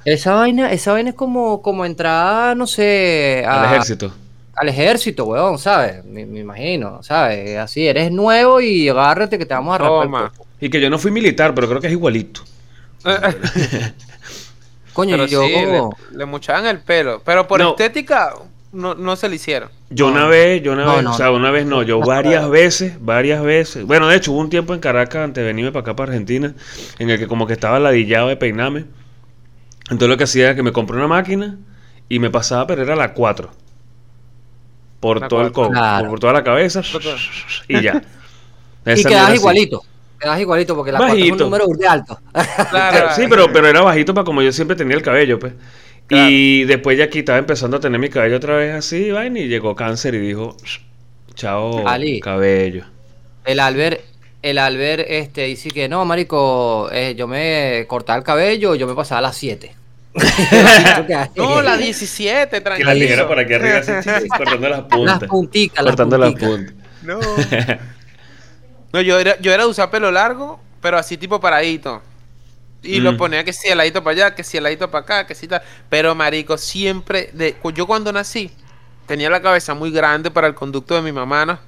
Esa 0.05 0.35
vaina, 0.35 0.73
esa 0.73 0.91
vaina 0.91 1.11
es 1.11 1.14
como, 1.17 1.62
como 1.62 1.85
entrar, 1.85 2.56
no 2.56 2.67
sé, 2.67 3.44
a- 3.46 3.61
Al 3.61 3.67
ejército. 3.67 4.12
al 4.56 4.69
ejército, 4.69 5.25
weón, 5.26 5.56
¿sabes? 5.61 6.05
Me, 6.05 6.26
me 6.26 6.41
imagino, 6.41 7.00
¿sabes? 7.05 7.56
Así, 7.58 7.87
eres 7.87 8.11
nuevo 8.11 8.61
y 8.61 8.88
agárrate 8.88 9.38
que 9.38 9.46
te 9.46 9.55
vamos 9.55 9.76
a 9.76 9.79
Toma. 9.79 10.32
Y 10.61 10.69
que 10.69 10.81
yo 10.81 10.91
no 10.91 10.99
fui 10.99 11.12
militar, 11.12 11.55
pero 11.55 11.69
creo 11.69 11.81
que 11.81 11.87
es 11.87 11.93
igualito. 11.93 12.41
Coño, 14.94 15.17
Pero 15.17 15.26
yo... 15.26 15.43
sí, 15.43 15.52
le, 15.52 15.82
le 16.19 16.25
mochaban 16.25 16.64
el 16.67 16.81
pelo. 16.81 17.20
Pero 17.25 17.46
por 17.46 17.61
No. 17.61 17.70
estética 17.70 18.32
no, 18.73 18.94
no 18.94 19.14
se 19.17 19.29
le 19.29 19.37
hicieron. 19.37 19.69
Yo 19.91 20.06
No. 20.06 20.12
una 20.12 20.26
vez, 20.26 20.62
yo 20.62 20.73
una 20.73 20.85
No, 20.85 20.94
vez, 20.96 21.05
no, 21.05 21.11
o 21.12 21.17
sea, 21.17 21.31
una 21.31 21.50
vez 21.50 21.67
no, 21.67 21.82
yo 21.82 22.00
varias 22.00 22.49
veces, 22.49 22.94
varias 23.00 23.43
veces. 23.43 23.85
Bueno, 23.85 24.08
de 24.08 24.17
hecho, 24.17 24.32
hubo 24.32 24.41
un 24.41 24.50
tiempo 24.50 24.73
en 24.75 24.81
Caracas 24.81 25.23
antes 25.25 25.43
de 25.43 25.46
venirme 25.46 25.70
para 25.73 25.82
acá, 25.82 25.94
para 25.96 26.11
Argentina, 26.12 26.55
en 26.99 27.11
el 27.11 27.19
que 27.19 27.26
como 27.29 27.46
que 27.46 27.52
estaba 27.52 27.79
ladillado 27.79 28.29
de 28.29 28.37
peinarme. 28.37 28.87
Entonces 29.91 30.08
lo 30.08 30.17
que 30.17 30.25
hacía 30.25 30.44
era 30.46 30.55
que 30.56 30.62
me 30.62 30.73
compré 30.73 30.96
una 30.96 31.08
máquina 31.08 31.58
y 32.08 32.19
me 32.19 32.31
pasaba, 32.31 32.67
pero 32.67 32.82
era 32.82 32.96
la 32.96 33.12
4. 33.12 33.50
Por 35.00 35.20
La 35.20 35.29
todo 35.29 35.43
el 35.43 35.52
cuatro. 35.52 35.62
coco, 35.69 35.73
Claro. 35.73 36.08
por 36.08 36.20
toda 36.20 36.32
la 36.32 36.44
cabeza 36.44 36.82
y 37.69 37.82
ya. 37.82 38.02
Y 38.87 38.91
Esa 38.91 39.08
quedas 39.08 39.31
igualito. 40.25 40.31
Quedas 40.31 40.41
igualito 40.41 40.76
porque 40.76 40.93
la 40.93 40.99
cuatro 40.99 41.17
es 41.17 41.23
un 41.23 41.29
Bajito. 41.31 41.44
número 41.44 41.67
de 41.69 41.87
alto. 41.87 42.19
Claro, 42.71 43.09
Sí, 43.15 43.23
pero, 43.29 43.53
pero 43.53 43.69
era 43.69 43.81
bajito 43.82 44.12
para 44.15 44.25
como 44.25 44.43
yo 44.43 44.53
siempre 44.53 44.76
tenía 44.76 44.97
el 44.97 45.03
cabello, 45.03 45.38
pues. 45.38 45.53
Y 46.11 46.65
después 46.65 46.99
ya 46.99 47.05
aquí 47.05 47.21
estaba 47.21 47.38
empezando 47.38 47.76
a 47.79 47.81
tener 47.81 47.99
mi 48.00 48.09
cabello 48.11 48.37
otra 48.37 48.56
vez 48.56 48.75
así, 48.75 49.11
vaina, 49.11 49.38
y 49.41 49.49
llegó 49.49 49.75
cáncer 49.75 50.15
y 50.15 50.19
dijo, 50.19 50.56
chao, 51.35 51.87
Ali. 51.88 52.21
cabello. 52.21 52.85
El 53.44 53.59
Albert, 53.61 54.00
el 54.43 54.59
Albert 54.59 55.05
este, 55.09 55.44
dice 55.44 55.71
que 55.71 55.88
no, 55.88 56.05
marico, 56.05 56.88
eh, 56.93 57.15
yo 57.17 57.27
me 57.27 57.85
cortaba 57.88 58.19
el 58.19 58.25
cabello, 58.25 58.75
yo 58.75 58.87
me 58.87 58.94
pasaba 58.94 59.20
a 59.20 59.23
las 59.23 59.37
7. 59.37 59.75
No, 61.37 61.61
la 61.62 61.77
17, 61.77 62.49
Que 62.50 62.61
tranquilo. 62.61 62.93
la 62.93 62.94
tijera 63.00 63.27
por 63.27 63.38
aquí 63.38 63.55
arriba, 63.55 63.79
así, 63.79 64.29
cortando 64.37 64.69
las 64.69 64.81
puntas. 64.82 65.20
Las 65.20 65.29
punticas, 65.29 65.85
las 65.85 65.93
cortando 65.97 66.19
las 66.19 66.32
punticas. 66.35 66.50
puntas. 66.50 66.75
No. 67.03 67.20
No, 68.94 69.00
yo 69.00 69.19
era, 69.19 69.37
yo 69.41 69.52
era 69.52 69.64
de 69.64 69.69
usar 69.69 69.91
pelo 69.91 70.12
largo, 70.12 70.61
pero 70.81 70.96
así 70.96 71.17
tipo 71.19 71.41
paradito. 71.41 72.00
Y 72.81 73.00
Mm. 73.00 73.02
lo 73.02 73.17
ponía 73.17 73.43
que 73.43 73.52
si 73.52 73.67
el 73.67 73.79
ladito 73.79 74.05
para 74.05 74.12
allá, 74.14 74.35
que 74.37 74.44
si 74.44 74.56
el 74.56 74.62
ladito 74.62 74.88
para 74.88 75.02
acá, 75.02 75.26
que 75.26 75.35
si 75.35 75.49
tal. 75.49 75.62
Pero 75.88 76.14
marico, 76.14 76.56
siempre, 76.56 77.31
de, 77.32 77.56
yo 77.75 77.88
cuando 77.88 78.12
nací, 78.12 78.52
tenía 79.06 79.29
la 79.31 79.43
cabeza 79.43 79.75
muy 79.75 79.91
grande 79.91 80.31
para 80.31 80.46
el 80.46 80.55
conducto 80.55 80.94
de 80.94 81.02
mi 81.02 81.11
mamá, 81.11 81.44
¿no? 81.44 81.58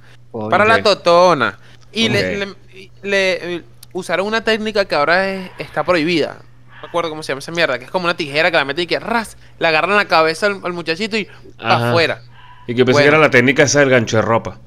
Para 0.49 0.63
la 0.63 0.81
totona. 0.81 1.59
Y 1.91 2.07
le, 2.07 2.37
le- 2.37 2.55
le- 3.03 3.55
eh, 3.55 3.63
usaron 3.91 4.25
una 4.25 4.41
técnica 4.45 4.85
que 4.85 4.95
ahora 4.95 5.27
es- 5.29 5.51
está 5.57 5.83
prohibida. 5.83 6.37
No 6.75 6.81
me 6.83 6.87
acuerdo 6.87 7.09
cómo 7.09 7.23
se 7.23 7.33
llama 7.33 7.39
esa 7.39 7.51
mierda, 7.51 7.77
que 7.77 7.83
es 7.85 7.91
como 7.91 8.05
una 8.05 8.15
tijera 8.15 8.51
que 8.51 8.55
la 8.57 8.63
mete 8.63 8.83
y 8.83 8.87
que 8.87 8.99
ras, 8.99 9.35
le 9.59 9.67
agarran 9.67 9.97
la 9.97 10.05
cabeza 10.05 10.45
al, 10.45 10.61
al 10.63 10.71
muchachito 10.71 11.17
y 11.17 11.27
para 11.57 11.89
afuera. 11.89 12.21
Y 12.67 12.73
que 12.73 12.85
pensé 12.85 13.01
que 13.01 13.07
era 13.09 13.17
la 13.17 13.29
técnica 13.31 13.63
esa 13.63 13.81
del 13.81 13.89
gancho 13.89 14.15
de 14.15 14.21
ropa. 14.21 14.59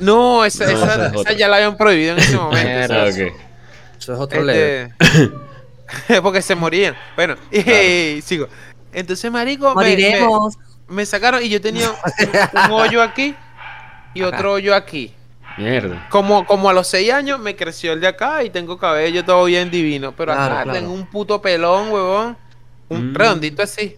No, 0.00 0.44
esa, 0.44 0.64
No, 0.64 0.70
esa- 0.70 0.84
esa 0.84 0.94
es 1.06 1.10
esa 1.12 1.18
otra. 1.20 1.32
ya 1.34 1.48
la 1.48 1.56
habían 1.56 1.76
prohibido 1.76 2.12
en 2.14 2.18
ese 2.18 2.36
momento. 2.36 2.94
Ah. 2.94 3.06
Eso 3.06 4.12
es 4.12 4.18
otro. 4.20 4.48
Este, 4.50 4.92
porque 6.22 6.42
se 6.42 6.54
morían. 6.54 6.94
Bueno, 7.16 7.36
y 7.50 7.62
Claro. 7.62 8.22
sigo. 8.22 8.48
Entonces, 8.92 9.30
marico, 9.30 9.68
me, 9.70 9.74
Moriremos. 9.74 10.56
me- 10.88 10.96
me 10.96 11.06
sacaron 11.06 11.42
y 11.42 11.48
yo 11.48 11.60
tenía 11.60 11.90
un, 11.90 11.96
un 12.66 12.70
hoyo 12.72 13.02
aquí 13.02 13.34
y 14.14 14.22
otro 14.22 14.52
hoyo 14.52 14.74
aquí. 14.74 15.12
Mierda. 15.56 16.06
Como, 16.10 16.44
como 16.46 16.68
a 16.68 16.72
los 16.72 16.88
seis 16.88 17.12
años 17.12 17.38
me 17.38 17.54
creció 17.54 17.92
el 17.92 18.00
de 18.00 18.08
acá 18.08 18.42
y 18.42 18.50
tengo 18.50 18.76
cabello 18.76 19.24
todo 19.24 19.44
bien 19.44 19.70
divino. 19.70 20.12
Pero 20.16 20.32
Claro, 20.32 20.54
acá 20.54 20.62
claro. 20.64 20.78
tengo 20.78 20.92
un 20.92 21.06
puto 21.06 21.40
pelón, 21.40 21.90
huevón. 21.90 22.36
Un 22.88 23.12
Mm. 23.12 23.14
redondito 23.14 23.62
así. 23.62 23.96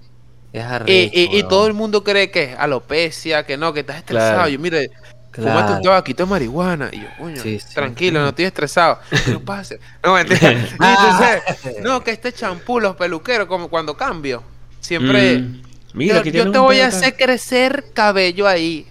Es 0.53 0.63
Y, 0.63 0.67
arrecho, 0.67 1.11
y- 1.15 1.43
todo 1.49 1.67
el 1.67 1.73
mundo 1.73 2.05
cree 2.05 2.31
que 2.31 2.45
es 2.53 2.59
alopecia, 2.59 3.45
que 3.45 3.57
no, 3.57 3.73
que 3.73 3.81
estás 3.81 3.97
estresado. 3.97 4.35
Claro. 4.35 4.49
Yo, 4.49 4.59
mire, 4.59 4.91
Claro. 5.37 5.59
fumate 5.59 5.73
un 5.75 5.83
tabaquito 5.83 6.25
de 6.25 6.31
marihuana. 6.31 6.91
Y 6.93 7.01
yo, 7.01 7.07
coño, 7.19 7.43
Sí, 7.43 7.59
sí. 7.61 7.75
tranquilo, 7.75 8.21
no 8.21 8.29
estoy 8.29 8.47
estresado. 8.47 8.99
No 9.31 9.41
pase. 9.41 9.79
No, 10.03 10.15
mentira. 10.15 10.53
Y 10.81 10.85
entonces, 10.85 11.83
no, 11.83 12.03
que 12.03 12.11
este 12.11 12.33
champú, 12.33 12.81
los 12.81 12.97
peluqueros, 12.97 13.47
como 13.47 13.69
cuando 13.69 13.97
cambio, 13.97 14.43
siempre. 14.81 15.39
Mm. 15.39 15.63
Mira, 15.95 16.23
yo, 16.23 16.31
yo 16.31 16.51
te 16.51 16.59
voy 16.59 16.81
a 16.81 16.89
hacer 16.89 17.17
crecer 17.17 17.87
cabello 17.95 18.47
ahí. 18.47 18.87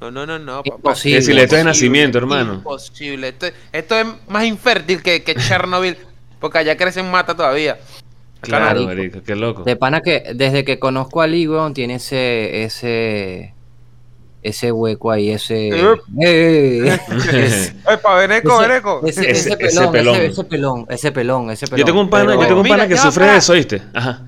No, 0.00 0.10
no, 0.10 0.24
no, 0.26 0.38
no, 0.38 0.62
papá. 0.62 0.76
Imposible. 0.76 1.34
Le 1.34 1.42
esto 1.44 1.56
es 1.56 1.64
nacimiento, 1.64 2.18
hermano. 2.18 2.54
Imposible. 2.54 3.28
Esto, 3.28 3.46
esto 3.70 3.98
es 3.98 4.06
más 4.28 4.44
infértil 4.44 5.02
que, 5.02 5.22
que 5.22 5.34
Chernobyl, 5.34 5.96
porque 6.40 6.58
allá 6.58 6.76
crecen 6.76 7.10
mata 7.10 7.36
todavía. 7.36 7.72
Acá. 7.72 7.82
Claro, 8.40 8.84
marico, 8.84 9.22
qué 9.22 9.36
loco. 9.36 9.62
De 9.64 9.76
pana 9.76 10.00
que 10.00 10.32
desde 10.34 10.64
que 10.64 10.78
conozco 10.78 11.20
a 11.20 11.26
Lee, 11.26 11.46
weón, 11.46 11.74
tiene 11.74 11.96
ese, 11.96 12.64
ese, 12.64 13.54
ese 14.42 14.72
hueco 14.72 15.10
ahí, 15.10 15.30
ese. 15.30 15.68
Eh, 15.68 16.98
ese, 17.28 17.74
pelón, 19.56 20.16
ese, 20.16 20.44
pelón, 20.44 20.86
ese 20.88 21.12
pelón, 21.12 21.50
ese 21.50 21.66
pelón. 21.66 21.78
Yo 21.78 21.84
tengo 21.84 22.00
un 22.00 22.10
pana, 22.10 22.26
Pero- 22.26 22.42
yo 22.42 22.46
tengo 22.48 22.60
un 22.60 22.64
Mira, 22.64 22.76
pana 22.76 22.88
que 22.88 22.96
sufre 22.96 23.26
de 23.26 23.36
eso, 23.36 23.52
¿viste? 23.52 23.82
Ajá. 23.92 24.22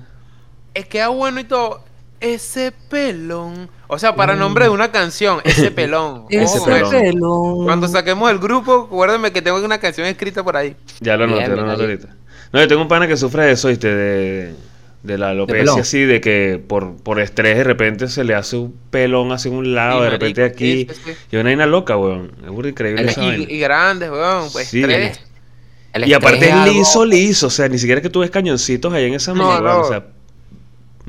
Es 0.73 0.85
que 0.87 1.01
es 1.01 1.07
bueno 1.07 1.39
y 1.39 1.43
todo. 1.43 1.83
ese 2.19 2.71
pelón. 2.89 3.69
O 3.87 3.99
sea, 3.99 4.15
para 4.15 4.33
nombre 4.35 4.65
de 4.65 4.71
una 4.71 4.91
canción, 4.91 5.41
ese 5.43 5.71
pelón. 5.71 6.25
Ese 6.29 6.61
pelón. 6.89 7.65
Cuando 7.65 7.87
saquemos 7.87 8.31
el 8.31 8.39
grupo, 8.39 8.87
acuérdenme 8.87 9.31
que 9.31 9.41
tengo 9.41 9.57
una 9.63 9.77
canción 9.77 10.07
escrita 10.07 10.43
por 10.43 10.55
ahí. 10.55 10.75
Ya 11.01 11.17
lo 11.17 11.25
anoté, 11.25 11.47
lo 11.49 11.69
ahí. 11.69 11.79
ahorita. 11.79 12.07
No, 12.53 12.59
yo 12.61 12.67
tengo 12.67 12.81
un 12.81 12.87
pana 12.87 13.07
que 13.07 13.17
sufre 13.17 13.45
de 13.45 13.51
eso, 13.51 13.67
¿viste? 13.67 13.93
De, 13.93 14.55
de 15.03 15.17
la 15.17 15.29
alopecia 15.31 15.81
así, 15.81 15.99
de 16.01 16.21
que 16.21 16.61
por, 16.65 16.95
por 16.95 17.19
estrés 17.19 17.57
de 17.57 17.63
repente 17.65 18.07
se 18.07 18.23
le 18.23 18.35
hace 18.35 18.55
un 18.55 18.73
pelón 18.89 19.31
hacia 19.33 19.51
un 19.51 19.75
lado, 19.75 19.99
Sí, 19.99 20.03
de 20.05 20.09
repente 20.09 20.41
marico, 20.41 20.55
aquí. 20.55 20.87
sí, 20.89 20.95
sí, 20.95 21.11
sí. 21.11 21.17
Y 21.31 21.35
una 21.35 21.49
vaina 21.49 21.65
loca, 21.65 21.97
weón. 21.97 22.31
Es 22.43 22.49
burda 22.49 22.69
increíble 22.69 23.01
El- 23.03 23.09
esa 23.09 23.21
Y, 23.23 23.27
vaina. 23.27 23.45
y 23.51 23.59
grandes, 23.59 24.09
weón. 24.09 24.49
Pues 24.51 24.67
Sí. 24.69 24.81
El 24.81 26.07
Y 26.07 26.13
aparte 26.13 26.37
estrés 26.37 26.53
es 26.53 26.55
algo- 26.59 26.73
liso, 26.79 27.05
liso. 27.05 27.47
O 27.47 27.49
sea, 27.51 27.67
ni 27.67 27.77
siquiera 27.77 28.01
que 28.01 28.09
tú 28.09 28.21
ves 28.21 28.31
cañoncitos 28.31 28.91
ahí 28.93 29.05
en 29.05 29.13
esa 29.13 29.33
No, 29.33 29.45
mano, 29.47 29.63
weón, 29.65 29.77
no. 29.77 29.81
O 29.85 29.89
sea, 29.89 30.05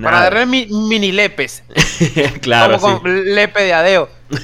Para 0.02 0.20
darle 0.22 0.46
mi- 0.46 0.66
mini 0.66 1.12
lepes. 1.12 1.62
claro, 2.42 2.78
como 2.80 2.96
sí. 2.96 3.02
con 3.02 3.34
lepe 3.34 3.62
de 3.62 3.72
adeo. 3.72 4.08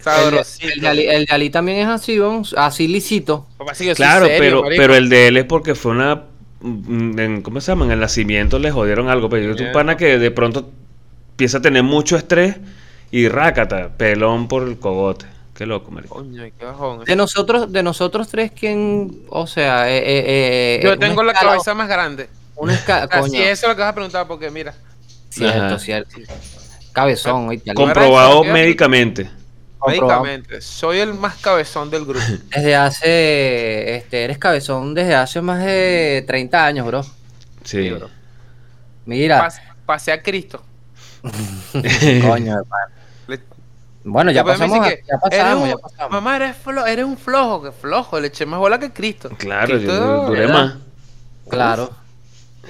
El, 0.00 0.04
Sabrosito. 0.04 0.66
de- 0.66 0.72
el, 0.72 0.80
de 0.80 0.88
Ali- 0.88 1.06
el 1.08 1.26
de 1.26 1.34
Ali 1.34 1.50
también 1.50 1.78
es 1.80 1.86
así, 1.86 2.18
weón, 2.18 2.42
así 2.56 2.88
lisito. 2.88 3.46
Papá, 3.58 3.74
sí, 3.74 3.86
Claro, 3.94 4.24
serio, 4.26 4.38
pero, 4.40 4.62
marico. 4.62 4.80
pero 4.82 4.94
el 4.94 5.08
de 5.10 5.26
él 5.28 5.36
es 5.36 5.44
porque 5.44 5.74
fue 5.74 5.92
una. 5.92 6.22
Mm, 6.60 7.18
en- 7.18 7.42
¿Cómo 7.42 7.60
se 7.60 7.72
llama? 7.72 7.84
En 7.86 7.90
el 7.92 8.00
nacimiento 8.00 8.58
le 8.58 8.70
jodieron 8.70 9.08
algo. 9.08 9.28
Pero 9.28 9.42
yo 9.44 9.56
tengo 9.56 9.68
un 9.70 9.72
Yeah. 9.72 9.72
pana 9.72 9.96
que 9.96 10.18
de 10.18 10.30
pronto 10.30 10.70
empieza 11.32 11.58
a 11.58 11.62
tener 11.62 11.82
mucho 11.82 12.16
estrés 12.16 12.56
y 13.10 13.28
rácata, 13.28 13.90
pelón 13.96 14.46
por 14.48 14.66
el 14.68 14.78
cogote. 14.78 15.26
Qué 15.54 15.66
loco, 15.66 15.90
marico. 15.90 16.14
Coño, 16.14 16.42
qué 16.58 16.64
bajón. 16.64 17.04
De 17.04 17.16
nosotros, 17.16 17.70
de 17.70 17.82
nosotros 17.82 18.28
tres, 18.28 18.50
¿quién? 18.58 19.24
O 19.28 19.46
sea, 19.46 19.90
eh, 19.90 19.98
eh, 19.98 20.24
eh, 20.26 20.80
Yo 20.82 20.92
una 20.92 20.98
tengo 20.98 21.22
la 21.22 21.32
escala- 21.32 21.50
cabeza 21.52 21.74
más 21.74 21.88
grande. 21.88 22.28
Una 22.56 22.74
escala, 22.74 23.08
Así 23.10 23.30
coño. 23.30 23.42
eso 23.42 23.66
es 23.66 23.68
lo 23.68 23.74
que 23.76 23.80
vas 23.82 23.90
a 23.90 23.94
preguntar, 23.94 24.26
porque 24.26 24.50
mira. 24.50 24.74
Cierto, 25.28 25.58
Ajá. 25.58 25.78
cierto. 25.78 26.16
Cabezón, 26.92 27.58
Comprobado 27.74 28.42
médicamente. 28.44 29.30
Médicamente, 29.86 30.60
soy 30.60 30.98
el 30.98 31.14
más 31.14 31.36
cabezón 31.36 31.90
del 31.90 32.04
grupo. 32.04 32.24
Desde 32.54 32.76
hace, 32.76 33.96
este, 33.96 34.24
eres 34.24 34.38
cabezón 34.38 34.94
desde 34.94 35.14
hace 35.14 35.40
más 35.40 35.64
de 35.64 36.24
30 36.26 36.66
años, 36.66 36.86
bro. 36.86 37.02
Sí. 37.02 37.10
Sí, 37.64 37.90
bro. 37.90 38.08
Mira, 39.06 39.46
Pas- 39.48 39.60
pasé 39.86 40.12
a 40.12 40.22
Cristo. 40.22 40.62
coño, 41.72 42.58
hermano. 42.58 42.94
Bueno, 44.02 44.30
ya 44.30 44.42
pasamos, 44.42 44.88
ya 44.88 45.18
pasamos, 45.18 45.68
eres 45.68 45.76
ya 45.76 45.82
pasamos. 45.82 46.10
Mamá, 46.10 46.36
eres, 46.36 46.56
flo- 46.64 46.86
eres 46.86 47.04
un 47.04 47.18
flojo, 47.18 47.62
que 47.62 47.70
flojo, 47.72 48.18
le 48.18 48.28
eché 48.28 48.46
más 48.46 48.58
bola 48.58 48.78
que 48.78 48.90
Cristo. 48.92 49.28
Claro, 49.36 49.66
Cristo, 49.74 49.92
yo 49.92 50.26
duré 50.26 50.48
más. 50.48 50.76
Claro. 51.48 51.90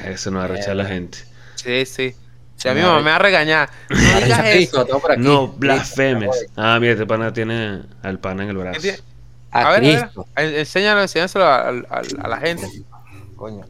Eso 0.05 0.31
no 0.33 0.41
arrecha 0.41 0.73
a 0.73 0.75
la 0.75 0.87
gente. 0.87 1.19
Sí, 1.55 1.87
sí. 1.87 2.17
Sí, 2.61 2.69
Ya 2.69 2.75
mi 2.75 2.81
me 2.81 2.87
mamá 2.87 2.99
arre- 2.99 3.05
me 3.05 3.11
va 3.11 3.17
a 3.17 3.19
regañar. 3.19 3.71
No 3.91 4.21
digas 4.21 4.45
eso. 4.45 5.55
blasfemes. 5.57 6.47
Ah, 6.57 6.79
mira, 6.81 6.93
este 6.93 7.07
pana 7.07 7.33
tiene 7.33 7.83
al 8.03 8.19
pana 8.19 8.43
en 8.45 8.51
el 8.51 8.57
¿Qué 8.57 8.63
brazo. 8.63 8.89
A, 9.53 9.61
A 9.63 9.71
ver, 9.81 10.11
a 10.37 10.41
ver, 10.43 10.55
enséñalo, 10.59 11.01
enséñaselo 11.03 11.45
a, 11.47 11.69
a- 11.71 12.03
a 12.23 12.29
la 12.29 12.37
gente. 12.39 12.67
Coño. 13.37 13.65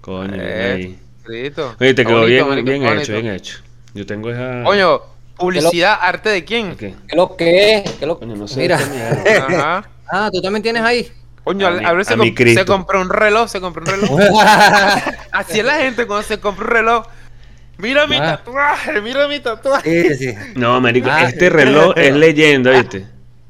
Coño, 0.00 0.32
Eh. 0.36 0.96
Oye, 1.26 1.94
te 1.94 2.04
quedó 2.04 2.20
bonito, 2.20 2.26
bien, 2.26 2.48
marico, 2.48 2.66
bien 2.66 2.82
hecho, 2.98 3.12
bien 3.12 3.26
hecho. 3.28 3.58
Yo 3.94 4.04
tengo 4.06 4.30
esa. 4.30 4.62
Coño, 4.64 5.00
publicidad, 5.36 5.98
arte 6.00 6.28
de 6.28 6.44
quién. 6.44 6.72
Ok. 6.72 6.78
¿Qué 6.78 6.96
lo 7.16 7.36
que 7.36 7.76
es? 7.76 7.90
¿Qué 7.92 8.06
lo 8.06 8.18
Coño, 8.18 8.36
no 8.36 8.46
sé. 8.46 8.60
Mira. 8.60 8.76
Ajá. 8.78 9.88
Ah, 10.14 10.28
tú 10.30 10.42
también 10.42 10.62
tienes 10.62 10.82
ahí. 10.82 11.10
Coño, 11.42 11.66
A 11.66 11.70
a, 11.70 11.72
mi- 11.72 11.84
a 11.86 11.92
ver, 11.94 12.04
se, 12.04 12.14
comp- 12.18 12.54
se 12.54 12.66
compró 12.66 13.00
un 13.00 13.08
reloj, 13.08 13.48
se 13.48 13.62
compró 13.62 13.82
un 13.82 13.88
reloj. 13.90 14.20
Así 15.32 15.60
es 15.60 15.64
la 15.64 15.76
gente 15.76 16.06
cuando 16.06 16.22
se 16.26 16.38
compra 16.38 16.64
un 16.66 16.70
reloj. 16.70 17.06
Mira 17.82 18.06
mi 18.06 18.16
Ah. 18.16 18.36
tatuaje, 18.38 19.00
mira 19.02 19.26
mi 19.28 19.40
tatuaje. 19.40 20.16
sí, 20.16 20.26
sí. 20.30 20.34
No, 20.54 20.80
marico, 20.80 21.08
Ah. 21.10 21.24
este 21.28 21.50
reloj 21.50 21.92
es 21.96 22.14
leyenda, 22.14 22.70
¿viste? 22.70 23.06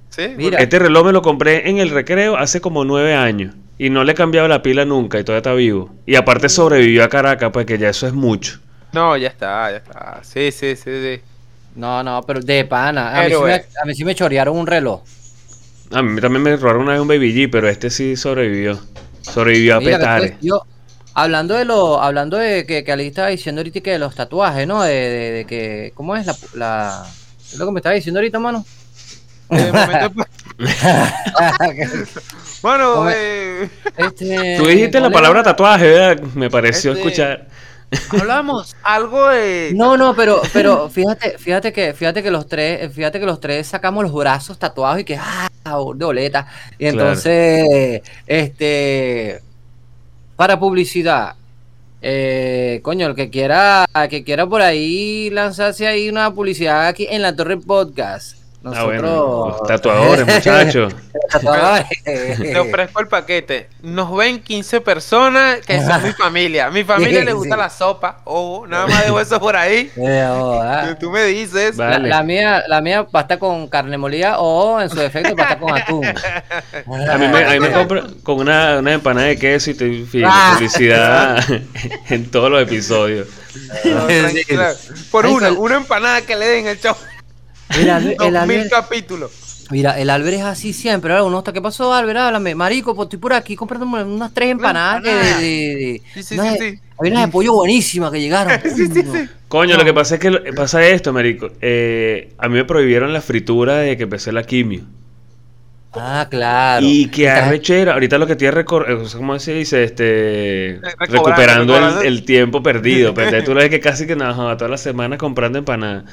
Sí, 0.09 0.33
Mira. 0.37 0.59
Este 0.59 0.79
reloj 0.79 1.07
me 1.07 1.13
lo 1.13 1.23
compré 1.23 1.69
en 1.71 1.79
el 1.79 1.91
recreo 1.91 2.37
hace 2.37 2.61
como 2.61 2.85
nueve 2.85 3.15
años. 3.15 3.55
Y 3.79 3.91
no 3.91 4.05
le 4.05 4.13
he 4.13 4.15
cambiado 4.15 4.47
la 4.49 4.63
pila 4.63 4.85
nunca 4.85 5.19
y 5.19 5.25
todavía 5.25 5.39
está 5.39 5.55
vivo. 5.55 5.91
Y 6.07 6.15
aparte 6.17 6.49
sobrevivió 6.49 7.05
a 7.05 7.09
Caracas, 7.09 7.51
pues 7.53 7.67
que 7.67 7.79
ya 7.79 7.89
eso 7.89 8.07
es 8.07 8.13
mucho. 8.13 8.59
No, 8.93 9.17
ya 9.17 9.29
está, 9.29 9.71
ya 9.71 9.77
está. 9.79 10.21
Sí, 10.23 10.51
sí, 10.53 10.77
sí, 10.77 10.91
sí. 11.03 11.21
No, 11.75 12.03
no, 12.03 12.23
pero 12.27 12.41
de 12.41 12.65
pana. 12.67 13.19
A 13.19 13.25
mí, 13.25 13.31
sí 13.35 13.43
me, 13.43 13.55
a 13.55 13.85
mí 13.87 13.95
sí 13.95 14.05
me 14.05 14.15
chorearon 14.15 14.57
un 14.57 14.67
reloj. 14.67 15.03
A 15.91 16.03
mí 16.03 16.21
también 16.21 16.43
me 16.43 16.57
robaron 16.57 16.83
una 16.83 16.93
vez 16.93 17.01
un 17.01 17.09
Baby 17.09 17.35
G, 17.35 17.49
pero 17.51 17.69
este 17.69 17.89
sí 17.91 18.17
sobrevivió. 18.17 18.79
Sobrevivió 19.23 19.77
a 19.77 19.81
Mira, 19.81 19.99
petare. 19.99 20.23
después 20.25 20.43
yo, 20.45 20.63
hablando 21.15 21.55
de 21.55 21.65
lo, 21.65 22.01
hablando 22.03 22.37
de 22.37 22.67
que, 22.67 22.85
que 22.85 22.93
Ali 22.93 23.07
estaba 23.09 23.29
diciendo 23.29 23.61
ahorita 23.61 23.81
que 23.81 23.93
de 23.93 23.99
los 23.99 24.15
tatuajes, 24.15 24.67
¿no? 24.67 24.83
De, 24.83 24.93
de, 24.95 25.31
de 25.33 25.45
que, 25.47 25.93
¿cómo 25.95 26.17
es 26.17 26.27
la, 26.27 26.37
la, 26.55 27.07
es 27.41 27.59
lo 27.59 27.67
que 27.67 27.73
me 27.73 27.79
estaba 27.81 27.95
diciendo 27.95 28.21
ahorita, 28.21 28.39
mano? 28.39 28.65
Momento, 29.49 30.13
bueno, 32.63 33.11
eh, 33.11 33.69
Este, 33.97 34.57
Tú 34.59 34.67
dijiste 34.67 34.99
la 35.01 35.11
¿cuál 35.11 35.13
palabra 35.13 35.41
era? 35.41 35.51
tatuaje, 35.51 35.91
¿verdad? 35.91 36.23
Me 36.35 36.51
pareció 36.51 36.93
Este- 36.93 37.03
escuchar. 37.03 37.47
hablamos 38.19 38.75
algo 38.83 39.29
de. 39.29 39.73
No, 39.75 39.97
no, 39.97 40.15
pero, 40.15 40.41
pero 40.53 40.89
fíjate, 40.89 41.39
fíjate 41.39 41.73
que, 41.73 41.93
fíjate 41.93 42.23
que 42.23 42.31
los 42.31 42.47
tres, 42.47 42.93
fíjate 42.95 43.21
que 43.21 43.27
los 43.27 43.41
tres 43.41 43.67
sacamos 43.67 44.05
los 44.05 44.13
brazos 44.15 44.59
tatuados 44.59 45.01
y 45.01 45.05
que 45.05 45.17
ah, 45.17 45.49
de 45.65 46.05
boleta. 46.05 46.47
Y 46.79 46.91
Claro. 46.91 47.09
entonces, 47.11 48.01
este, 48.27 49.43
para 50.43 50.59
publicidad, 50.59 51.37
eh, 52.01 52.81
coño, 52.83 53.07
el 53.07 53.15
que 53.15 53.31
quiera, 53.31 53.85
el 53.95 54.09
que 54.09 54.25
quiera 54.25 54.45
por 54.45 54.61
ahí 54.61 55.31
lanzarse 55.31 55.87
ahí 55.87 56.09
una 56.09 56.35
publicidad 56.35 56.89
aquí 56.89 57.07
en 57.09 57.23
la 57.23 57.37
Torre 57.37 57.59
Podcast. 57.59 58.42
Ah, 58.65 58.69
Nosotros, 58.71 58.87
bueno, 58.87 59.47
los 59.49 59.63
tatuadores, 59.67 60.27
muchachos. 60.27 60.95
tatuadores. 61.31 61.87
Te 62.05 62.59
ofrezco 62.61 63.01
el 63.01 63.09
paquete. 63.09 63.69
Nos 63.83 64.15
ven 64.17 64.41
15 64.41 64.81
personas 64.81 65.59
que 65.67 65.81
son 65.85 66.01
mi 66.05 66.13
familia. 66.13 66.71
Mi 66.71 66.85
familia 66.85 67.21
Sí, 67.21 67.25
le 67.27 67.33
gusta 67.33 67.57
sí. 67.57 67.61
la 67.61 67.71
sopa. 67.71 68.21
Ojo, 68.25 68.67
nada 68.69 68.87
más 68.87 69.03
dejo 69.05 69.19
eso 69.21 69.41
por 69.41 69.57
ahí. 69.57 69.91
Eh, 69.97 70.27
joda. 70.29 70.97
Tú 71.01 71.11
me 71.11 71.25
dices. 71.25 71.77
La, 71.77 72.23
mía, 72.23 72.63
la 72.69 72.81
mía 72.81 73.05
pasta 73.05 73.39
con 73.39 73.67
carne 73.67 73.99
molida 73.99 74.39
o 74.39 74.81
en 74.81 74.89
su 74.91 74.97
defecto 74.97 75.35
pasta 75.35 75.59
con 75.59 75.75
atún. 75.77 76.07
A 76.07 77.19
mí 77.19 77.29
me, 77.29 77.45
a 77.45 77.51
mí 77.51 77.61
me 77.61 77.73
compro 77.73 78.05
con 78.23 78.39
una, 78.41 78.79
una 78.79 78.93
empanada 78.93 79.27
de 79.27 79.39
queso 79.39 79.71
y 79.73 79.75
te 79.75 80.23
Ah. 80.25 80.53
publicidad 80.55 81.45
en 82.11 82.31
todos 82.31 82.49
los 82.51 82.63
episodios. 82.63 83.27
No. 83.85 84.07
Por 85.11 85.27
una, 85.27 85.51
una 85.53 85.77
empanada 85.77 86.23
que 86.23 86.37
le 86.37 86.47
den 86.47 86.67
el 86.69 86.79
show. 86.81 86.95
Mira, 87.79 87.99
el, 87.99 88.17
Dos 88.17 88.27
mil 88.29 88.37
Albert, 88.37 88.71
capítulos. 88.71 89.67
mira, 89.71 89.99
el 89.99 90.11
Albert 90.11 90.37
es 90.39 90.43
así 90.45 90.73
siempre. 90.73 91.13
Ahora 91.13 91.25
uno 91.25 91.39
está, 91.39 91.53
¿qué 91.53 91.61
pasó, 91.63 91.93
Albert? 91.93 92.19
Háblame. 92.19 92.55
Marico, 92.55 92.95
pues 92.95 93.07
estoy 93.07 93.19
por 93.19 93.33
aquí 93.33 93.57
comprando 93.57 93.87
unas 93.87 94.33
tres 94.35 94.51
empanadas. 94.51 95.03
que 95.03 95.11
empanada. 95.11 95.39
de, 95.41 95.47
de- 95.47 95.77
de- 95.77 96.03
Sí, 96.15 96.23
sí, 96.23 96.35
unas 96.39 96.59
sí. 96.59 96.79
Hay 97.05 97.11
unas 97.11 97.27
de 97.27 97.33
pollo 97.33 97.55
buenísimas 97.55 98.11
que 98.13 98.21
llegaron. 98.21 98.53
Sí, 98.63 98.87
sí, 98.87 99.03
sí. 99.03 99.29
Coño, 99.49 99.73
No. 99.75 99.79
lo 99.81 99.85
que 99.85 99.93
pasa 99.95 100.15
es 100.15 100.21
que 100.21 100.31
lo- 100.31 100.43
pasa 100.55 100.87
esto, 100.87 101.13
marico. 101.13 101.51
Eh, 101.61 102.33
a 102.39 102.49
mí 102.49 102.55
me 102.55 102.65
prohibieron 102.65 103.13
la 103.13 103.21
fritura 103.21 103.77
desde 103.79 103.97
que 103.97 104.03
empecé 104.05 104.33
la 104.33 104.43
quimio. 104.45 104.83
Ah, 105.95 106.27
claro. 106.31 106.87
Y 106.87 107.09
que 107.09 107.29
arrechera. 107.29 107.93
Ahorita 107.93 108.17
lo 108.17 108.27
que 108.27 108.33
estoy 108.33 108.49
recor- 108.49 109.13
¿cómo 109.15 109.39
se 109.39 109.53
dice? 109.53 109.85
Este, 109.85 110.81
Recobrando, 110.99 111.77
recuperando 111.77 112.01
el, 112.01 112.07
el 112.07 112.25
tiempo 112.25 112.63
perdido. 112.63 113.13
Pero 113.13 113.27
entonces 113.29 113.45
tú 113.45 113.53
lo 113.55 113.61
ves 113.61 113.69
que 113.69 113.81
casi 113.81 114.07
que 114.07 114.17
nada, 114.17 114.57
todas 114.57 114.71
las 114.71 114.81
semanas 114.81 115.19
comprando 115.19 115.59
empanadas. 115.59 116.05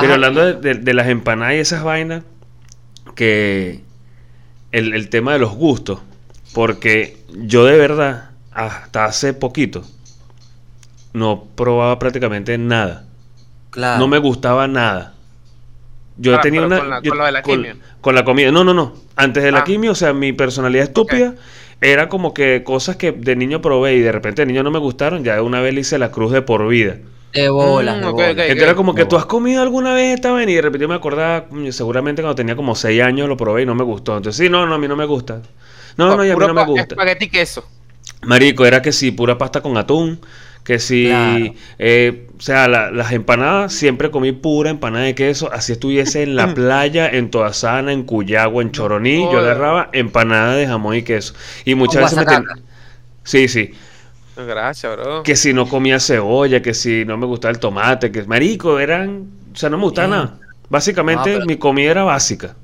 Pero 0.00 0.14
hablando 0.14 0.44
de, 0.44 0.54
de- 0.54 0.74
de 0.80 0.94
las 0.94 1.06
empanadas 1.08 1.54
y 1.54 1.58
esas 1.58 1.82
vainas, 1.84 2.22
que 3.14 3.80
el, 4.72 4.92
el 4.94 5.08
tema 5.08 5.32
de 5.32 5.38
los 5.38 5.54
gustos, 5.54 6.00
porque 6.54 7.16
yo 7.34 7.64
de 7.64 7.76
verdad, 7.78 8.30
hasta 8.52 9.04
hace 9.04 9.32
poquito, 9.34 9.84
no 11.12 11.44
probaba 11.54 11.98
prácticamente 11.98 12.56
nada. 12.58 13.04
Claro. 13.70 13.98
No 13.98 14.08
me 14.08 14.18
gustaba 14.18 14.66
nada. 14.68 15.14
Yo 16.18 16.34
Ah, 16.36 16.40
tenía 16.40 16.62
una. 16.64 16.78
con 16.78 16.90
la- 16.90 17.02
yo- 17.02 17.10
con 17.10 17.18
lo 17.18 17.24
de 17.26 17.32
la 17.32 17.42
con, 17.42 17.56
quimio. 17.62 17.76
con 18.00 18.14
la 18.14 18.24
comida. 18.24 18.50
No, 18.50 18.64
no, 18.64 18.72
no. 18.74 18.94
Antes 19.16 19.42
de 19.42 19.52
la 19.52 19.60
Ah. 19.60 19.64
quimio, 19.64 19.92
o 19.92 19.94
sea, 19.94 20.12
mi 20.12 20.32
personalidad 20.32 20.84
estúpida 20.84 21.34
era 21.82 22.08
como 22.08 22.32
que 22.32 22.62
cosas 22.64 22.96
que 22.96 23.12
de 23.12 23.36
niño 23.36 23.60
probé 23.60 23.94
y 23.96 24.00
de 24.00 24.12
repente 24.12 24.42
de 24.42 24.46
niño 24.46 24.62
no 24.62 24.70
me 24.70 24.78
gustaron. 24.78 25.24
Ya 25.24 25.34
de 25.34 25.40
una 25.42 25.60
vez 25.60 25.74
le 25.74 25.80
hice 25.82 25.98
la 25.98 26.10
cruz 26.10 26.32
de 26.32 26.40
por 26.42 26.66
vida. 26.68 26.96
De 27.36 27.48
bolas, 27.48 27.96
Mm, 27.96 28.00
de 28.00 28.06
bolas. 28.10 28.30
Entonces 28.30 28.62
era 28.62 28.74
como 28.74 28.94
que 28.94 29.02
No. 29.02 29.08
tú 29.08 29.16
has 29.16 29.26
comido 29.26 29.62
alguna 29.62 29.92
vez 29.94 30.14
esta 30.14 30.32
vaina 30.32 30.50
y 30.50 30.54
de 30.56 30.62
repente 30.62 30.82
yo 30.82 30.88
me 30.88 30.94
acordaba, 30.94 31.46
seguramente 31.70 32.22
cuando 32.22 32.34
tenía 32.34 32.56
como 32.56 32.74
6 32.74 33.02
años 33.02 33.28
lo 33.28 33.36
probé 33.36 33.62
y 33.62 33.66
no 33.66 33.74
me 33.74 33.84
gustó. 33.84 34.16
Entonces, 34.16 34.42
sí, 34.44 34.50
no, 34.50 34.66
no, 34.66 34.74
a 34.74 34.78
mí 34.78 34.88
no 34.88 34.96
me 34.96 35.04
gusta. 35.06 35.42
No, 35.96 36.16
no, 36.16 36.24
y 36.24 36.30
a 36.30 36.36
mí 36.36 36.46
no 36.46 36.54
me 36.54 36.64
gusta. 36.64 36.82
Espagueti 36.94 37.24
y 37.26 37.28
queso. 37.30 37.64
Marico, 38.22 38.64
era 38.66 38.82
que 38.82 38.92
sí, 38.92 39.10
pura 39.10 39.38
pasta 39.38 39.60
con 39.60 39.76
atún. 39.76 40.20
Que 40.64 40.80
si, 40.80 41.06
Claro. 41.06 41.54
eh, 41.78 42.26
o 42.36 42.42
sea, 42.42 42.66
la- 42.66 42.90
las 42.90 43.12
empanadas, 43.12 43.72
siempre 43.72 44.10
comí 44.10 44.32
pura 44.32 44.68
empanada 44.68 45.04
de 45.04 45.14
queso. 45.14 45.48
Así 45.52 45.70
estuviese 45.70 46.24
en 46.24 46.34
la 46.34 46.54
playa, 46.54 47.08
en 47.08 47.30
Toasana, 47.30 47.92
en 47.92 48.02
Cuyagua, 48.02 48.62
en 48.62 48.72
Choroní, 48.72 49.20
yo 49.30 49.38
agarraba 49.38 49.90
empanada 49.92 50.56
de 50.56 50.66
jamón 50.66 50.96
y 50.96 51.02
queso. 51.02 51.34
Y 51.64 51.76
muchas 51.76 52.02
veces 52.02 52.18
me 52.18 52.24
ten-. 52.26 52.44
Sí, 53.22 53.46
sí. 53.46 53.72
Gracias, 54.36 54.96
bro. 54.96 55.22
Que 55.22 55.36
si 55.36 55.52
no 55.52 55.68
comía 55.68 55.98
cebolla, 56.00 56.60
que 56.62 56.74
si 56.74 57.04
no 57.04 57.16
me 57.16 57.26
gustaba 57.26 57.52
el 57.52 57.58
tomate, 57.58 58.10
que 58.12 58.22
marico, 58.24 58.78
eran, 58.78 59.26
o 59.52 59.56
sea, 59.56 59.70
no 59.70 59.78
me 59.78 59.84
gustaba 59.84 60.06
Sí. 60.08 60.10
nada. 60.12 60.38
Básicamente 60.68 61.30
No, 61.30 61.36
pero- 61.38 61.46
mi 61.46 61.56
comida 61.56 61.90
era 61.90 62.04
básica. 62.04 62.54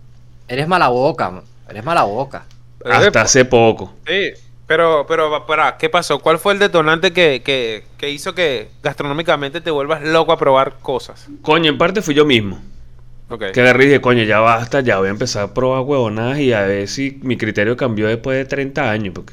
Eres 0.48 0.68
mala 0.68 0.88
boca, 0.88 1.30
man. 1.30 1.42
eres 1.68 1.84
mala 1.84 2.02
boca. 2.02 2.44
Hasta 2.84 3.22
hace 3.22 3.44
poco. 3.46 3.94
Sí, 4.06 4.30
pero, 4.66 5.06
pero, 5.06 5.46
para, 5.46 5.76
¿qué 5.78 5.88
pasó? 5.88 6.18
¿Cuál 6.18 6.38
fue 6.38 6.52
el 6.52 6.58
detonante 6.58 7.12
que, 7.12 7.40
que, 7.44 7.84
que 7.96 8.10
hizo 8.10 8.34
que 8.34 8.68
gastronómicamente 8.82 9.60
te 9.60 9.70
vuelvas 9.70 10.02
loco 10.02 10.32
a 10.32 10.36
probar 10.38 10.78
cosas? 10.82 11.28
Coño, 11.40 11.70
en 11.70 11.78
parte 11.78 12.02
fui 12.02 12.14
yo 12.14 12.26
mismo. 12.26 12.60
Ok. 13.30 13.52
Que 13.54 13.60
agarré 13.62 13.84
y 13.84 13.86
dije, 13.86 14.00
coño, 14.02 14.24
ya 14.24 14.40
basta, 14.40 14.80
ya 14.80 14.98
voy 14.98 15.06
a 15.08 15.10
empezar 15.12 15.44
a 15.44 15.54
probar 15.54 15.80
huevonadas 15.82 16.38
y 16.40 16.52
a 16.52 16.62
ver 16.62 16.86
si 16.88 17.18
mi 17.22 17.38
criterio 17.38 17.76
cambió 17.78 18.08
después 18.08 18.36
de 18.36 18.44
30 18.44 18.90
años, 18.90 19.14
porque 19.14 19.32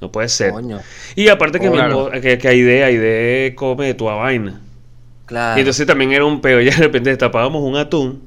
no 0.00 0.10
puede 0.12 0.28
ser. 0.28 0.52
Coño. 0.52 0.80
Y 1.16 1.28
aparte 1.28 1.60
que, 1.60 1.68
mi 1.70 1.76
Claro. 1.76 2.06
esposa- 2.12 2.20
que, 2.20 2.38
que 2.38 2.48
Aide, 2.48 2.84
Aide 2.84 3.54
come 3.54 3.86
de 3.86 3.94
toda 3.94 4.14
vaina. 4.14 4.60
Claro. 5.26 5.58
Y 5.58 5.60
entonces 5.60 5.86
también 5.86 6.12
era 6.12 6.24
un 6.24 6.40
peo. 6.40 6.60
Ya 6.60 6.74
de 6.74 6.82
repente 6.82 7.10
destapábamos 7.10 7.62
un 7.62 7.76
atún 7.76 8.22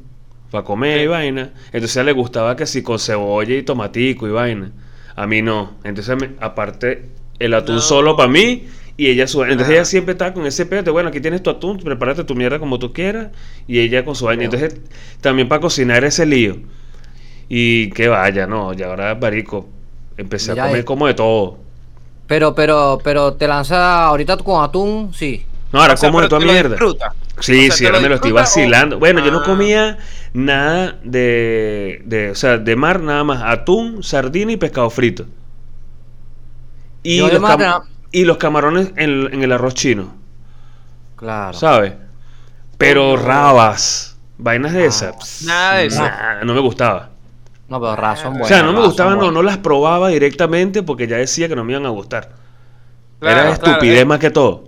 para 0.51 0.63
comer 0.63 1.01
y 1.01 1.07
vaina. 1.07 1.51
Entonces 1.71 1.97
a 1.97 2.01
ella 2.01 2.05
le 2.07 2.11
gustaba 2.13 2.55
que 2.55 2.65
si 2.65 2.81
con 2.83 2.99
cebolla 2.99 3.55
y 3.55 3.63
tomatico 3.63 4.27
y 4.27 4.31
vaina. 4.31 4.71
A 5.15 5.27
mí 5.27 5.41
no. 5.41 5.73
Entonces, 5.83 6.15
me- 6.19 6.31
aparte, 6.39 7.09
el 7.39 7.53
atún 7.53 7.75
No. 7.75 7.81
solo 7.81 8.15
para 8.15 8.29
mí 8.29 8.67
y 8.95 9.07
ella 9.07 9.27
su 9.27 9.41
Entonces 9.41 9.65
Ajá. 9.67 9.73
ella 9.73 9.85
siempre 9.85 10.13
estaba 10.13 10.33
con 10.33 10.45
ese 10.45 10.65
peo 10.65 10.81
de, 10.83 10.91
bueno, 10.91 11.09
aquí 11.09 11.19
tienes 11.19 11.41
tu 11.43 11.49
atún, 11.49 11.77
prepárate 11.79 12.23
tu 12.23 12.35
mierda 12.35 12.57
como 12.59 12.79
tú 12.79 12.93
quieras. 12.93 13.27
Y 13.67 13.79
ella 13.79 14.05
con 14.05 14.15
su 14.15 14.25
vaina. 14.25 14.43
Entonces, 14.45 14.79
también 15.21 15.47
para 15.49 15.59
cocinar 15.61 16.03
ese 16.03 16.25
lío. 16.25 16.57
Y 17.49 17.89
que 17.89 18.07
vaya, 18.07 18.47
no. 18.47 18.73
Y 18.73 18.81
ahora, 18.83 19.15
marico, 19.15 19.67
empecé 20.17 20.51
a 20.51 20.55
comer 20.55 20.75
ahí. 20.75 20.83
como 20.83 21.07
de 21.07 21.13
todo. 21.13 21.57
Pero, 22.27 22.55
pero, 22.55 22.99
pero 23.03 23.33
te 23.33 23.47
lanza 23.47 24.05
ahorita 24.05 24.37
con 24.37 24.63
atún, 24.63 25.11
sí. 25.13 25.45
No, 25.71 25.81
ahora 25.81 25.95
O 25.95 25.97
sea, 25.97 26.09
como 26.09 26.21
de 26.21 26.29
toda 26.29 26.45
mierda. 26.45 26.69
disfruta. 26.69 27.13
Sí, 27.39 27.67
O 27.67 27.71
sea, 27.71 27.71
sí, 27.77 27.83
¿te 27.83 27.87
ahora 27.87 27.99
me 27.99 28.09
lo 28.09 28.15
estoy 28.15 28.31
o- 28.31 28.35
vacilando. 28.35 28.99
Bueno, 28.99 29.23
yo 29.25 29.31
no 29.31 29.39
Ah. 29.39 29.43
comía 29.43 29.97
nada 30.33 30.97
de, 31.03 32.01
de, 32.05 32.29
o 32.31 32.35
sea, 32.35 32.57
de 32.59 32.75
mar, 32.75 32.99
nada 33.01 33.23
más 33.23 33.41
atún, 33.43 34.03
sardina 34.03 34.51
y 34.51 34.57
pescado 34.57 34.89
frito. 34.91 35.25
Y, 37.01 37.17
Yo 37.17 37.27
los, 37.27 37.41
mar, 37.41 37.53
cam- 37.57 37.59
nada- 37.59 37.83
y 38.11 38.23
los 38.23 38.37
camarones 38.37 38.91
en, 38.95 39.33
en 39.33 39.43
el 39.43 39.51
arroz 39.51 39.73
chino, 39.73 40.13
Claro. 41.15 41.53
¿sabes? 41.57 41.93
Pero 42.77 43.17
rabas, 43.17 44.15
vainas 44.37 44.73
de 44.73 44.83
Ah, 44.83 44.87
esas. 44.87 45.15
pss, 45.17 45.45
nada 45.45 45.75
de 45.77 45.85
eso. 45.87 46.01
nada, 46.01 46.43
no 46.43 46.53
me 46.53 46.59
gustaba. 46.61 47.09
No, 47.69 47.79
pero 47.79 47.95
razón 47.95 48.27
O 48.27 48.31
buena. 48.31 48.45
o 48.45 48.47
sea, 48.47 48.63
no 48.63 48.73
me 48.73 48.81
gustaban, 48.85 49.17
no, 49.19 49.31
no 49.31 49.41
las 49.41 49.57
probaba 49.57 50.09
directamente 50.09 50.83
porque 50.83 51.07
ya 51.07 51.17
decía 51.17 51.47
que 51.47 51.55
no 51.55 51.63
me 51.63 51.73
iban 51.73 51.85
a 51.85 51.89
gustar. 51.89 52.29
Claro, 53.19 53.35
Era 53.39 53.55
claro, 53.55 53.71
estupidez 53.71 54.01
eh. 54.01 54.05
más 54.05 54.19
que 54.19 54.29
todo. 54.29 54.65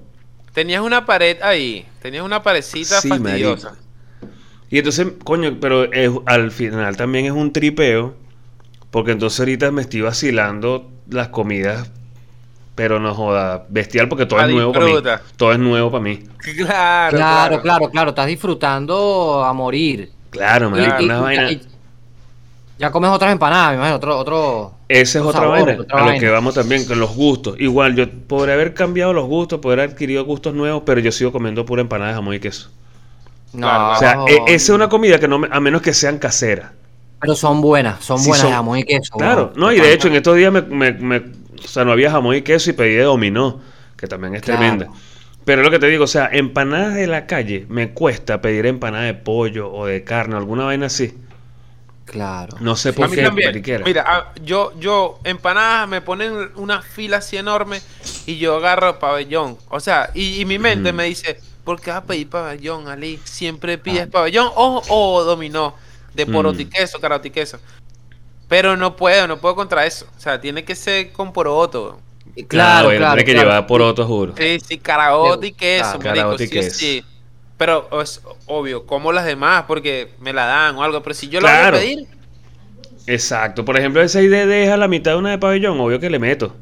Tenías 0.54 0.82
una 0.82 1.06
pared 1.06 1.38
ahí. 1.42 1.86
Tenías 2.02 2.24
una 2.24 2.42
parecita 2.42 3.02
Sí, 3.02 3.10
fastidiosa. 3.10 3.76
Y 4.70 4.78
entonces, 4.80 5.08
coño, 5.24 5.58
pero 5.60 5.92
es- 5.92 6.12
al 6.26 6.52
final 6.52 6.96
también 6.98 7.26
es 7.26 7.32
un 7.34 7.52
tripeo, 7.52 8.16
porque 8.92 9.12
entonces 9.12 9.40
ahorita 9.40 9.72
me 9.72 9.82
estoy 9.82 10.02
vacilando 10.02 10.90
las 11.10 11.28
comidas, 11.28 11.92
pero 12.76 13.00
no 13.00 13.14
joda, 13.14 13.66
bestial, 13.70 14.08
porque 14.10 14.26
todo 14.26 14.40
Ah, 14.40 14.46
es 14.48 14.52
nuevo 14.54 14.72
para 14.72 14.86
mí. 14.86 14.94
Todo 15.38 15.52
es 15.52 15.60
nuevo 15.60 15.92
para 15.92 16.04
mí. 16.04 16.24
Claro, 16.40 17.18
Claro, 17.18 17.62
claro, 17.62 17.90
claro. 17.90 18.10
Estás 18.12 18.28
disfrutando 18.28 19.44
a 19.44 19.52
morir. 19.54 20.12
Claro, 20.30 20.70
y- 20.70 20.82
una 20.82 21.00
y- 21.02 21.08
vaina. 21.22 21.52
y- 21.52 21.62
ya 22.78 22.92
comes 22.92 23.10
otras 23.10 23.32
empanadas, 23.32 23.72
me 23.72 23.76
imagino, 23.78 23.96
otro, 23.96 24.18
otro. 24.18 24.74
Esa 24.88 25.20
es 25.20 25.26
otra 25.26 25.42
sabor, 25.42 25.66
vaina, 25.66 25.82
otra 25.82 26.04
a 26.04 26.14
lo 26.14 26.20
que 26.20 26.30
vamos 26.30 26.54
también 26.56 26.86
con 26.86 27.00
los 27.00 27.16
gustos. 27.16 27.56
Igual, 27.60 27.96
yo 27.96 28.10
podría 28.10 28.54
haber 28.56 28.74
cambiado 28.74 29.14
los 29.14 29.26
gustos, 29.26 29.60
podría 29.60 29.84
haber 29.84 29.94
adquirido 29.96 30.26
gustos 30.26 30.54
nuevos, 30.54 30.84
pero 30.86 31.00
yo 31.00 31.12
sigo 31.12 31.32
comiendo 31.32 31.66
pura 31.66 31.82
empanada 31.82 32.10
de 32.12 32.16
jamón 32.16 32.34
y 32.36 32.40
queso. 32.40 32.70
No, 33.54 33.68
claro. 33.68 33.92
O 33.92 33.96
sea, 33.96 34.18
e- 34.28 34.44
esa 34.54 34.56
es 34.56 34.70
una 34.70 34.90
comida 34.90 35.20
que 35.20 35.28
no 35.28 35.40
me- 35.40 35.48
a 35.52 35.60
menos 35.60 35.82
que 35.82 35.94
sean 35.94 36.18
caseras. 36.20 36.72
pero 37.22 37.34
son 37.34 37.60
buenas, 37.62 38.04
son 38.04 38.20
Sí, 38.20 38.28
buenas 38.28 38.42
son- 38.42 38.50
de 38.52 38.56
jamón 38.56 38.78
y 38.80 38.84
queso. 38.84 39.14
Claro, 39.18 39.48
bueno, 39.54 39.68
no, 39.68 39.72
y 39.74 39.80
de 39.80 39.94
hecho 39.94 40.10
en 40.10 40.16
estos 40.16 40.36
días 40.36 40.52
me, 40.52 40.62
me- 40.62 40.92
me- 40.92 41.18
o 41.64 41.68
sea, 41.68 41.84
no 41.86 41.92
había 41.94 42.12
jamón 42.12 42.36
y 42.36 42.42
queso 42.44 42.70
y 42.70 42.74
pedí 42.74 42.94
de 42.94 43.04
dominó, 43.04 43.62
que 43.98 44.06
también 44.06 44.36
es 44.36 44.42
Claro. 44.44 44.60
tremenda. 44.60 44.88
Pero 45.44 45.64
lo 45.64 45.72
que 45.72 45.80
te 45.80 45.88
digo, 45.88 46.04
o 46.04 46.08
sea, 46.08 46.30
empanadas 46.32 46.94
de 46.94 47.08
la 47.08 47.26
calle, 47.26 47.66
me 47.70 47.92
cuesta 47.94 48.42
pedir 48.42 48.66
empanada 48.68 49.06
de 49.06 49.14
pollo 49.16 49.72
o 49.72 49.86
de 49.88 50.04
carne, 50.04 50.36
alguna 50.36 50.66
vaina 50.66 50.88
así. 50.88 51.16
Claro. 52.06 52.56
No 52.60 52.76
sé 52.76 52.90
A 52.90 52.94
por 52.94 53.10
mí 53.10 53.16
qué, 53.16 53.24
también. 53.24 53.64
Mira, 53.84 54.04
ah, 54.08 54.34
yo, 54.42 54.74
yo, 54.80 55.20
empanadas 55.24 55.88
me 55.90 56.02
ponen 56.02 56.52
una 56.56 56.82
fila 56.82 57.18
así 57.18 57.36
enorme 57.36 57.82
y 58.28 58.38
yo 58.38 58.58
agarro 58.58 59.00
pabellón. 59.00 59.58
O 59.70 59.80
sea, 59.80 60.12
y, 60.14 60.40
y 60.40 60.46
mi 60.46 60.60
mente 60.60 60.94
me 60.94 61.06
dice, 61.06 61.40
¿por 61.64 61.82
qué 61.82 61.90
vas 61.90 62.00
a 62.00 62.06
pedir 62.06 62.30
pabellón, 62.30 62.88
Ali? 62.88 63.20
Siempre 63.24 63.78
pides 63.80 64.08
Ah. 64.08 64.12
pabellón 64.12 64.50
o, 64.56 64.84
o 64.88 65.24
dominó 65.24 65.76
de 66.14 66.26
poroto 66.28 66.62
y 66.62 66.66
Mm. 66.66 66.70
queso, 66.70 67.00
y 67.28 67.30
queso. 67.32 67.60
Pero 68.48 68.78
no 68.78 68.96
puedo, 68.96 69.28
no 69.28 69.38
puedo 69.38 69.56
contra 69.56 69.86
eso. 69.86 70.06
O 70.16 70.20
sea, 70.20 70.40
tiene 70.40 70.64
que 70.64 70.76
ser 70.76 71.12
con 71.12 71.34
poroto. 71.34 72.00
Claro, 72.48 72.90
Claro, 72.90 72.90
claro. 72.98 73.14
tiene 73.16 73.26
que 73.26 73.32
claro. 73.34 73.50
llevar 73.50 73.68
por 73.68 73.82
otro, 73.82 74.06
juro. 74.06 74.34
Sí, 74.38 74.60
sí, 74.60 74.78
y 75.48 75.52
queso, 75.54 75.98
Claro, 75.98 76.00
marico, 76.00 76.14
caraota 76.38 76.44
y 76.44 76.48
sí 76.48 76.54
queso. 76.54 76.80
sí. 76.80 77.06
Pero 77.58 78.02
es 78.02 78.22
obvio, 78.48 78.86
como 78.86 79.12
las 79.14 79.26
demás, 79.26 79.64
porque 79.68 80.12
me 80.20 80.34
la 80.34 80.46
dan 80.46 80.76
o 80.76 80.84
algo. 80.84 81.02
Pero 81.02 81.14
si 81.14 81.30
yo 81.30 81.40
la 81.40 81.50
Claro. 81.50 81.78
voy 81.78 81.86
a 81.86 81.96
pedir, 81.96 82.08
Exacto. 83.08 83.64
Por 83.64 83.78
ejemplo, 83.78 84.02
esa 84.02 84.22
idea 84.22 84.46
deja 84.48 84.78
la 84.78 84.88
mitad 84.88 85.12
de 85.12 85.18
una 85.18 85.30
de 85.32 85.38
pabellón, 85.38 85.80
obvio 85.80 86.00
que 86.00 86.10
le 86.10 86.20
meto. 86.20 86.56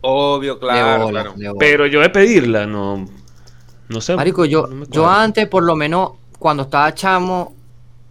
obvio, 0.00 0.58
claro, 0.58 1.04
bola, 1.04 1.22
claro. 1.22 1.54
Pero 1.58 1.86
yo 1.86 2.00
de 2.00 2.10
pedirla, 2.10 2.66
no. 2.66 3.08
No 3.88 4.00
sé. 4.00 4.16
Marico, 4.16 4.44
yo, 4.44 4.66
no 4.66 4.84
yo 4.90 5.08
antes, 5.08 5.46
por 5.48 5.62
lo 5.62 5.76
menos, 5.76 6.12
cuando 6.38 6.64
estaba 6.64 6.92
chamo, 6.94 7.54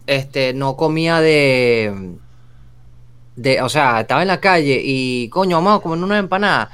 este, 0.07 0.53
no 0.53 0.77
comía 0.77 1.19
de, 1.19 2.13
de, 3.35 3.61
o 3.61 3.67
sea, 3.69 4.01
estaba 4.01 4.21
en 4.21 4.29
la 4.29 4.39
calle 4.39 4.79
y, 4.83 5.27
coño, 5.29 5.57
vamos 5.57 5.79
a 5.79 5.83
comer 5.83 6.01
una 6.03 6.17
empanada 6.19 6.69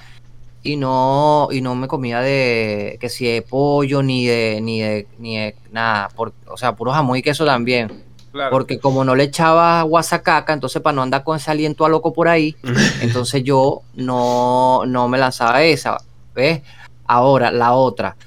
y 0.68 0.76
no, 0.76 1.48
y 1.50 1.62
no 1.62 1.76
me 1.76 1.88
comía 1.88 2.20
de, 2.20 2.98
que 3.00 3.08
si 3.08 3.26
de 3.26 3.42
pollo 3.42 4.04
ni 4.04 4.28
de, 4.28 4.60
ni 4.62 4.82
de, 4.82 5.08
ni 5.18 5.38
de 5.38 5.56
nada, 5.72 6.10
por, 6.10 6.34
o 6.46 6.58
sea, 6.58 6.76
puro 6.76 6.92
jamón 6.92 7.18
y 7.18 7.22
queso 7.22 7.46
también, 7.46 8.04
claro. 8.34 8.52
porque 8.52 8.78
como 8.78 9.06
no 9.06 9.16
le 9.16 9.24
echaba 9.24 9.82
guasacaca, 9.84 10.52
entonces 10.52 10.82
para 10.82 10.94
no 10.94 11.04
andar 11.04 11.24
con 11.24 11.38
ese 11.38 11.52
aliento 11.52 11.86
a 11.86 11.90
loco 11.90 12.12
por 12.12 12.28
ahí, 12.28 12.54
entonces 13.02 13.44
yo 13.44 13.84
no, 13.96 14.82
no 14.86 15.08
me 15.08 15.18
lanzaba 15.18 15.64
esa, 15.64 15.98
¿ves? 16.36 16.62
Ahora, 17.06 17.50
la 17.50 17.72
otra. 17.72 18.18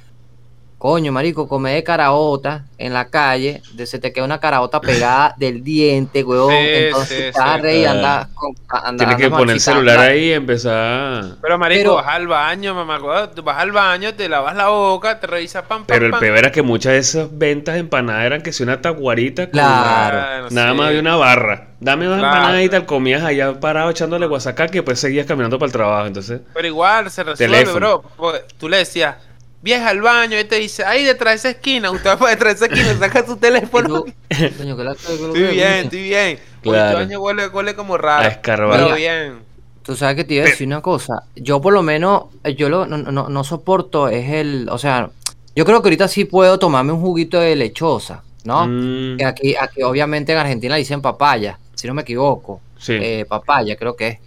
Coño, 0.80 1.12
marico, 1.12 1.46
come 1.46 1.74
de 1.74 1.84
caraota 1.84 2.64
en 2.78 2.94
la 2.94 3.10
calle, 3.10 3.60
de 3.74 3.84
se 3.84 3.98
te 3.98 4.14
queda 4.14 4.24
una 4.24 4.40
caraota 4.40 4.80
pegada 4.80 5.34
del 5.38 5.62
diente, 5.62 6.24
weón. 6.24 6.48
Sí, 6.48 6.56
entonces 6.58 7.18
sí, 7.18 7.22
estás 7.24 7.56
sí. 7.56 7.60
rey 7.60 7.82
y 7.82 7.84
Ah. 7.84 7.90
andas 7.90 8.28
con 8.32 8.54
anda- 8.70 9.04
Tienes 9.04 9.16
que 9.22 9.28
poner 9.28 9.56
el 9.56 9.60
celular 9.60 9.98
ahí 9.98 10.28
y 10.28 10.32
empezar. 10.32 11.36
Pero 11.42 11.58
marico, 11.58 11.82
Pero- 11.82 11.94
vas 11.96 12.06
al 12.08 12.26
baño, 12.26 12.74
mamá, 12.74 13.30
tú 13.30 13.42
vas 13.42 13.58
al 13.58 13.72
baño, 13.72 14.14
te 14.14 14.26
lavas 14.26 14.56
la 14.56 14.68
boca, 14.68 15.20
te 15.20 15.26
revisas 15.26 15.64
pam, 15.64 15.80
pam, 15.84 15.86
Pero 15.86 16.06
el 16.06 16.12
peor 16.14 16.38
era 16.38 16.50
que 16.50 16.62
muchas 16.62 16.92
de 16.94 16.98
esas 16.98 17.28
ventas 17.30 17.74
de 17.74 17.80
empanadas 17.80 18.24
eran 18.24 18.40
que 18.40 18.50
si 18.54 18.62
una 18.62 18.80
taguarita 18.80 19.50
con 19.50 19.60
Claro. 19.60 20.48
Nada 20.50 20.72
más 20.72 20.92
de 20.92 20.98
una 21.00 21.16
barra. 21.16 21.66
Dame 21.78 22.06
dos 22.06 22.16
Claro. 22.18 22.34
empanadas 22.36 22.62
y 22.64 22.68
tal, 22.70 22.86
comías 22.86 23.22
allá 23.22 23.60
parado 23.60 23.90
echándole 23.90 24.24
guasacaca 24.26 24.70
y 24.72 24.76
después 24.78 24.98
seguías 24.98 25.26
caminando 25.26 25.58
para 25.58 25.66
el 25.66 25.72
trabajo. 25.74 26.06
Entonces, 26.06 26.40
Pero 26.54 26.66
igual 26.66 27.10
se 27.10 27.22
resuelve, 27.22 27.54
Teléfono. 27.58 28.02
bro. 28.16 28.32
Tú 28.58 28.66
le 28.70 28.78
decías, 28.78 29.16
vieja 29.62 29.88
al 29.90 30.00
baño, 30.00 30.38
y 30.38 30.44
te 30.44 30.56
dice, 30.56 30.84
ahí 30.84 31.04
detrás 31.04 31.32
de 31.42 31.50
esa 31.50 31.58
esquina, 31.58 31.90
usted 31.90 32.10
va 32.10 32.16
para 32.18 32.30
detrás 32.32 32.58
de 32.60 32.66
esa 32.66 32.74
esquina, 32.74 32.98
saca 32.98 33.26
su 33.26 33.36
teléfono. 33.36 34.04
coño, 34.58 34.76
que 34.76 34.84
la- 34.84 34.92
Estoy 34.92 35.32
bien, 35.54 35.72
estoy 35.84 36.02
bien. 36.02 36.38
Claro. 36.62 36.98
baño 36.98 37.20
huele, 37.20 37.48
huele 37.48 37.74
como 37.74 37.96
raro. 37.96 38.30
Pero 38.42 38.94
bien. 38.94 39.38
Tú 39.82 39.96
sabes 39.96 40.16
que 40.16 40.24
te 40.24 40.34
iba 40.34 40.44
a 40.44 40.48
decir 40.48 40.66
una 40.66 40.82
cosa. 40.82 41.22
Yo 41.34 41.60
por 41.60 41.72
lo 41.72 41.82
menos, 41.82 42.24
eh, 42.44 42.54
yo 42.54 42.68
lo, 42.68 42.86
no, 42.86 42.98
no, 42.98 43.28
no 43.28 43.44
soporto, 43.44 44.08
es 44.08 44.28
el, 44.30 44.68
o 44.70 44.76
sea, 44.78 45.10
yo 45.56 45.64
creo 45.64 45.80
que 45.82 45.88
ahorita 45.88 46.06
sí 46.06 46.26
puedo 46.26 46.58
tomarme 46.58 46.92
un 46.92 47.00
juguito 47.00 47.40
de 47.40 47.56
lechosa, 47.56 48.22
¿no? 48.44 48.66
Mm, 48.66 49.16
Que 49.16 49.24
aquí, 49.24 49.56
aquí 49.56 49.82
obviamente 49.82 50.32
en 50.32 50.38
Argentina 50.38 50.74
le 50.74 50.80
dicen 50.80 51.00
papaya, 51.00 51.58
si 51.74 51.86
no 51.88 51.94
me 51.94 52.02
equivoco. 52.02 52.60
sí. 52.78 52.92
Eh, 53.00 53.24
papaya, 53.28 53.74
creo 53.76 53.96
que 53.96 54.08
es. 54.08 54.18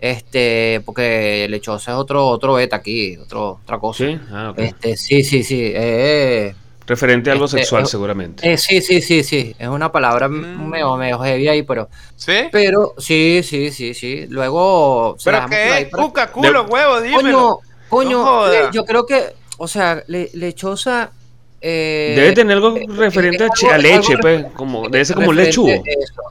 Este, 0.00 0.80
porque 0.86 1.46
lechosa 1.50 1.92
es 1.92 1.96
otro, 1.98 2.26
otro 2.26 2.54
beta 2.54 2.76
aquí, 2.76 3.16
otro, 3.18 3.60
otra 3.62 3.78
cosa. 3.78 4.04
sí, 4.06 4.18
ah. 4.32 4.54
Este, 4.56 4.96
sí, 4.96 5.22
sí, 5.22 5.42
sí. 5.44 5.60
eh, 5.74 6.54
Referente 6.86 7.30
a 7.30 7.34
algo 7.34 7.44
este, 7.44 7.58
sexual, 7.58 7.82
eh, 7.84 7.86
seguramente. 7.86 8.52
eh, 8.52 8.56
sí, 8.56 8.80
sí, 8.80 9.00
sí, 9.02 9.22
sí. 9.22 9.54
Es 9.58 9.68
una 9.68 9.92
palabra 9.92 10.28
Mm. 10.28 10.68
medio, 10.68 10.96
medio 10.96 11.18
heavy 11.20 11.48
ahí, 11.48 11.62
pero, 11.62 11.88
¿Sí? 12.16 12.32
pero 12.50 12.94
sí, 12.98 13.42
sí, 13.44 13.70
sí, 13.70 13.94
sí. 13.94 14.26
Luego. 14.28 15.16
¿Pero 15.22 15.46
qué? 15.50 15.88
para- 15.90 16.02
Cuca, 16.04 16.32
culo, 16.32 16.64
huevo, 16.64 17.00
dímelo. 17.00 17.60
Coño, 17.88 18.18
coño, 18.18 18.18
No 18.18 18.24
joda. 18.24 18.50
le- 18.66 18.72
yo 18.72 18.84
creo 18.84 19.04
que, 19.06 19.22
o 19.58 19.68
sea, 19.68 20.02
le- 20.06 20.30
lechosa. 20.32 21.12
eh, 21.60 22.14
Debe 22.16 22.32
tener 22.32 22.56
algo 22.56 22.74
referente 22.96 23.44
a, 23.44 23.48
es 23.76 23.82
leche, 23.82 24.12
algo 24.14 24.20
pues, 24.22 24.46
como, 24.54 24.88
debe 24.88 25.04
ser 25.04 25.16
como 25.16 25.32
lechugo. 25.34 25.68
eso. 25.68 26.22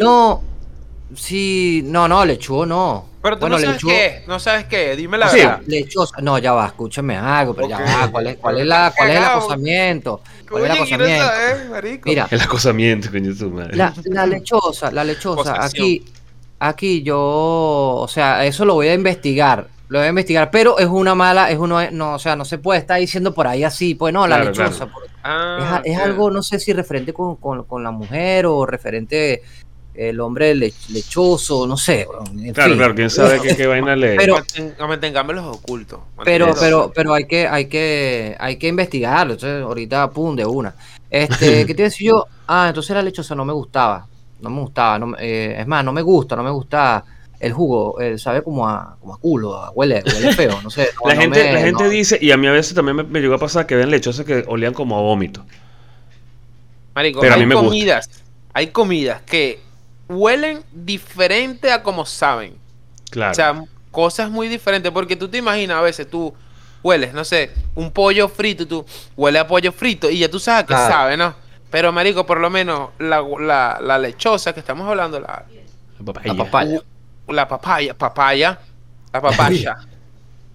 No, 0.00 0.42
Sí, 1.14 1.82
no, 1.84 2.08
no, 2.08 2.24
lechugo 2.24 2.66
no. 2.66 3.06
Pero 3.22 3.36
tú 3.36 3.40
bueno, 3.42 3.56
no 3.56 3.62
sabes 3.62 3.82
lechugo- 3.82 3.90
qué 3.90 4.24
no 4.26 4.38
sabes 4.38 4.64
qué 4.66 4.96
dime 4.96 5.18
la 5.18 5.28
Sí. 5.28 5.38
verdad. 5.38 5.60
Lechosa, 5.66 6.20
no, 6.20 6.38
ya 6.38 6.52
va, 6.52 6.66
escúchame 6.66 7.16
algo, 7.16 7.54
pero 7.54 7.68
ya 7.68 7.80
va, 7.80 8.08
¿cuál 8.10 8.26
es, 8.28 8.36
cuál 8.38 8.58
es, 8.58 8.66
la, 8.66 8.92
cuál 8.96 9.10
es 9.10 9.16
el 9.16 9.24
acosamiento? 9.24 10.20
¿Cuál 10.50 10.64
es 10.64 10.70
el 10.70 10.76
quiero 10.76 10.94
acosamiento? 10.94 11.26
saber, 11.26 11.68
marico. 11.70 12.08
Mira, 12.08 12.28
El 12.30 12.40
acosamiento, 12.40 13.10
coño, 13.10 13.34
tu 13.36 13.50
madre. 13.50 13.76
la, 13.76 13.94
la 14.06 14.26
lechosa, 14.26 14.90
la 14.90 15.04
lechosa, 15.04 15.64
aquí, 15.64 16.04
aquí 16.60 17.02
yo, 17.02 17.18
o 17.20 18.08
sea, 18.08 18.44
eso 18.44 18.64
lo 18.64 18.74
voy 18.74 18.88
a 18.88 18.94
investigar, 18.94 19.66
lo 19.88 19.98
voy 19.98 20.06
a 20.06 20.10
investigar, 20.10 20.50
pero 20.50 20.78
es 20.78 20.86
una 20.86 21.14
mala, 21.16 21.50
es 21.50 21.58
uno, 21.58 21.78
no, 21.90 22.14
o 22.14 22.18
sea, 22.18 22.36
no 22.36 22.44
se 22.44 22.58
puede 22.58 22.80
estar 22.80 22.98
diciendo 23.00 23.32
por 23.34 23.46
ahí 23.48 23.64
así, 23.64 23.94
pues 23.96 24.12
no, 24.12 24.26
la 24.26 24.36
Claro, 24.36 24.50
lechosa, 24.50 24.86
claro. 24.86 24.92
Ah, 25.24 25.56
es, 25.60 25.66
a- 25.66 25.82
es 25.94 25.98
ok. 25.98 26.04
algo, 26.04 26.30
no 26.30 26.42
sé 26.42 26.60
si 26.60 26.72
referente 26.72 27.12
con, 27.12 27.36
con- 27.36 27.64
con 27.64 27.82
la 27.82 27.90
mujer 27.90 28.46
o 28.46 28.64
referente 28.66 29.42
el 29.96 30.20
hombre 30.20 30.54
le- 30.54 30.72
lechoso, 30.90 31.66
no 31.66 31.76
sé, 31.76 32.06
en 32.36 32.52
Claro, 32.52 32.70
fin. 32.70 32.78
claro, 32.78 32.94
quién 32.94 33.10
sabe 33.10 33.40
qué, 33.40 33.56
qué 33.56 33.66
vaina 33.66 33.96
le. 33.96 34.16
Pero- 34.16 34.36
Manten- 34.36 34.74
Mantengámoslos 34.78 35.56
ocultos. 35.56 36.00
Pero, 36.24 36.54
pero, 36.58 36.78
ocultos. 36.78 36.92
pero 36.94 37.14
hay 37.14 37.24
que, 37.26 37.46
hay 37.48 37.66
que, 37.66 38.36
hay 38.38 38.56
que 38.56 38.68
investigarlo. 38.68 39.34
Entonces, 39.34 39.62
ahorita, 39.62 40.10
pum, 40.10 40.34
de 40.36 40.44
una. 40.46 40.74
Este, 41.10 41.64
¿qué 41.66 41.74
te 41.74 41.84
decía 41.84 42.10
yo? 42.10 42.26
Ah, 42.46 42.66
entonces 42.68 42.94
la 42.94 43.02
lechosa 43.02 43.34
no 43.34 43.44
me 43.44 43.52
gustaba. 43.52 44.06
No 44.40 44.50
me 44.50 44.60
gustaba. 44.60 44.98
no 44.98 45.16
eh, 45.18 45.56
es 45.58 45.66
más, 45.66 45.84
no 45.84 45.92
me 45.92 46.02
gusta, 46.02 46.36
no 46.36 46.42
me 46.42 46.50
gusta 46.50 47.04
el 47.40 47.52
jugo. 47.52 48.00
eh, 48.00 48.18
sabe 48.18 48.42
como 48.42 48.68
a, 48.68 48.96
como 49.00 49.14
a 49.14 49.18
culo, 49.18 49.56
a- 49.56 49.70
huele, 49.70 50.02
huele 50.06 50.32
feo, 50.34 50.60
no 50.62 50.70
sé. 50.70 50.88
no- 51.02 51.08
La 51.08 51.14
no 51.14 51.20
gente, 51.22 51.42
me- 51.44 51.52
la 51.54 51.60
gente 51.60 51.84
no. 51.84 51.90
dice, 51.90 52.18
y 52.20 52.30
a 52.32 52.36
mí 52.36 52.46
a 52.46 52.52
veces 52.52 52.74
también 52.74 52.96
me, 52.96 53.02
me 53.04 53.20
llegó 53.20 53.34
a 53.34 53.38
pasar 53.38 53.66
que 53.66 53.74
ven 53.76 53.90
lechosas 53.90 54.26
que 54.26 54.44
olían 54.46 54.74
como 54.74 54.96
a 54.98 55.00
vómito. 55.00 55.44
Marico, 56.94 57.20
pero 57.20 57.34
a 57.34 57.36
mí 57.36 57.46
me 57.46 57.54
gusta. 57.54 57.68
comidas, 57.68 58.10
hay 58.54 58.68
comidas 58.68 59.20
que 59.22 59.60
huelen 60.08 60.62
diferente 60.72 61.70
a 61.72 61.82
como 61.82 62.06
saben. 62.06 62.56
Claro. 63.10 63.32
O 63.32 63.34
sea, 63.34 63.64
cosas 63.90 64.30
muy 64.30 64.48
diferentes. 64.48 64.90
Porque 64.92 65.16
tú 65.16 65.28
te 65.28 65.38
imaginas 65.38 65.78
a 65.78 65.82
veces, 65.82 66.08
tú 66.10 66.34
hueles, 66.82 67.12
no 67.12 67.24
sé, 67.24 67.50
un 67.74 67.90
pollo 67.90 68.28
frito 68.28 68.62
y 68.62 68.66
tú 68.66 68.86
hueles 69.16 69.42
a 69.42 69.46
pollo 69.48 69.72
frito 69.72 70.08
y 70.10 70.18
ya 70.18 70.30
tú 70.30 70.38
sabes 70.38 70.62
que 70.64 70.74
Claro. 70.74 70.92
sabe, 70.92 71.16
¿no? 71.16 71.34
Pero, 71.70 71.90
marico, 71.92 72.24
por 72.24 72.38
lo 72.38 72.48
menos 72.48 72.90
la, 72.98 73.20
la, 73.40 73.78
la 73.82 73.98
lechosa 73.98 74.52
que 74.54 74.60
estamos 74.60 74.88
hablando, 74.88 75.18
la, 75.20 75.44
La 75.98 76.04
papaya. 76.04 76.32
La 76.32 76.36
papaya. 76.44 76.80
la 77.28 77.48
papaya, 77.48 77.94
papaya, 77.94 78.58
la 79.12 79.20
papaya. 79.20 79.76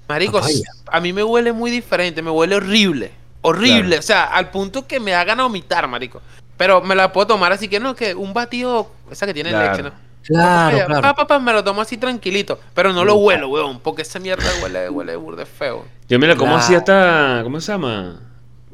Marico, 0.07 0.39
Papaya. 0.39 0.63
a 0.87 0.99
mí 0.99 1.13
me 1.13 1.23
huele 1.23 1.51
muy 1.53 1.69
diferente, 1.71 2.21
me 2.21 2.31
huele 2.31 2.55
horrible. 2.55 3.11
Horrible, 3.41 3.97
o 3.97 4.01
sea, 4.01 4.25
al 4.25 4.51
punto 4.51 4.85
que 4.87 4.99
me 4.99 5.13
hagan 5.15 5.39
a 5.39 5.43
vomitar, 5.43 5.87
marico. 5.87 6.21
Pero 6.57 6.81
me 6.81 6.95
la 6.95 7.11
puedo 7.11 7.27
tomar 7.27 7.51
así 7.51 7.67
que 7.67 7.79
no, 7.79 7.95
que 7.95 8.13
un 8.13 8.33
batido, 8.33 8.91
esa 9.11 9.25
que 9.25 9.33
tiene 9.33 9.49
Claro. 9.49 9.71
leche, 9.71 9.83
¿no? 9.83 9.91
Claro, 10.23 10.77
claro. 10.85 11.01
pa, 11.01 11.13
pa, 11.15 11.27
pa, 11.27 11.39
me 11.39 11.51
lo 11.51 11.63
tomo 11.63 11.81
así 11.81 11.97
tranquilito, 11.97 12.59
pero 12.75 12.93
no 12.93 13.03
lo 13.03 13.15
huelo, 13.15 13.49
weón, 13.49 13.79
porque 13.79 14.03
esa 14.03 14.19
mierda 14.19 14.45
huele, 14.61 14.87
huele 14.89 15.15
burde 15.15 15.45
feo. 15.45 15.85
Yo 16.07 16.19
mira, 16.19 16.35
¿cómo 16.35 16.51
Claro. 16.51 16.63
hacía 16.63 16.77
esta, 16.77 17.39
¿cómo 17.43 17.59
se 17.59 17.71
llama? 17.71 18.19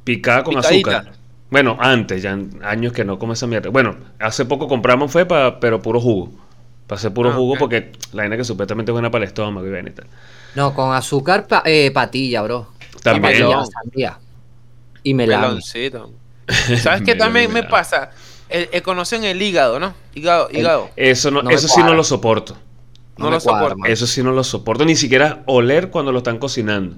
Picada 0.03 0.43
con 0.43 0.55
Picadita. 0.55 0.97
azúcar. 0.97 1.13
Bueno, 1.49 1.77
antes, 1.79 2.21
ya 2.21 2.31
en 2.31 2.59
años 2.63 2.91
que 2.91 3.05
no 3.05 3.17
como 3.17 3.31
esa 3.33 3.47
mierda. 3.47 3.69
Bueno, 3.69 3.95
hace 4.19 4.43
poco 4.43 4.67
compramos 4.67 5.09
fue 5.11 5.25
pa, 5.25 5.59
pero 5.61 5.81
puro 5.81 6.01
jugo. 6.01 6.31
Para 6.85 6.99
hacer 6.99 7.13
puro 7.13 7.29
Ah, 7.29 7.33
jugo 7.33 7.55
porque 7.57 7.91
la 8.13 8.23
vaina 8.23 8.35
que 8.37 8.43
supuestamente 8.43 8.91
es 8.91 8.93
buena 8.93 9.09
para 9.11 9.23
el 9.23 9.27
estómago 9.29 9.65
y 9.65 9.69
vaina 9.71 9.89
y 9.89 9.93
tal. 9.93 10.07
No, 10.55 10.73
con 10.73 10.93
azúcar, 10.93 11.47
pa- 11.47 11.63
eh, 11.65 11.91
patilla, 11.93 12.41
bro. 12.41 12.67
También. 13.03 13.21
Patilla, 13.23 13.47
Melón. 13.47 13.67
sandía. 13.67 14.19
Y 15.03 15.13
melón. 15.13 15.41
Meloncito. 15.41 16.11
¿Sabes 16.81 17.01
qué 17.03 17.15
también 17.15 17.51
me 17.53 17.63
pasa? 17.63 18.09
El, 18.49 18.69
el- 18.71 18.81
conocen 18.83 19.23
el 19.23 19.41
hígado, 19.41 19.79
¿no? 19.79 19.93
Hígado, 20.15 20.49
hígado. 20.51 20.89
Eso 20.95 21.31
no, 21.31 21.41
No 21.43 21.49
eso 21.49 21.67
sí 21.67 21.81
no 21.83 21.93
lo 21.93 22.03
soporto. 22.03 22.57
No 23.17 23.31
lo 23.31 23.39
cuadra, 23.41 23.69
soporto. 23.69 23.91
Eso 23.91 24.07
sí 24.07 24.21
no 24.23 24.31
lo 24.31 24.43
soporto. 24.43 24.85
Ni 24.85 24.95
siquiera 24.95 25.43
oler 25.47 25.89
cuando 25.89 26.11
lo 26.11 26.19
están 26.19 26.37
cocinando. 26.37 26.95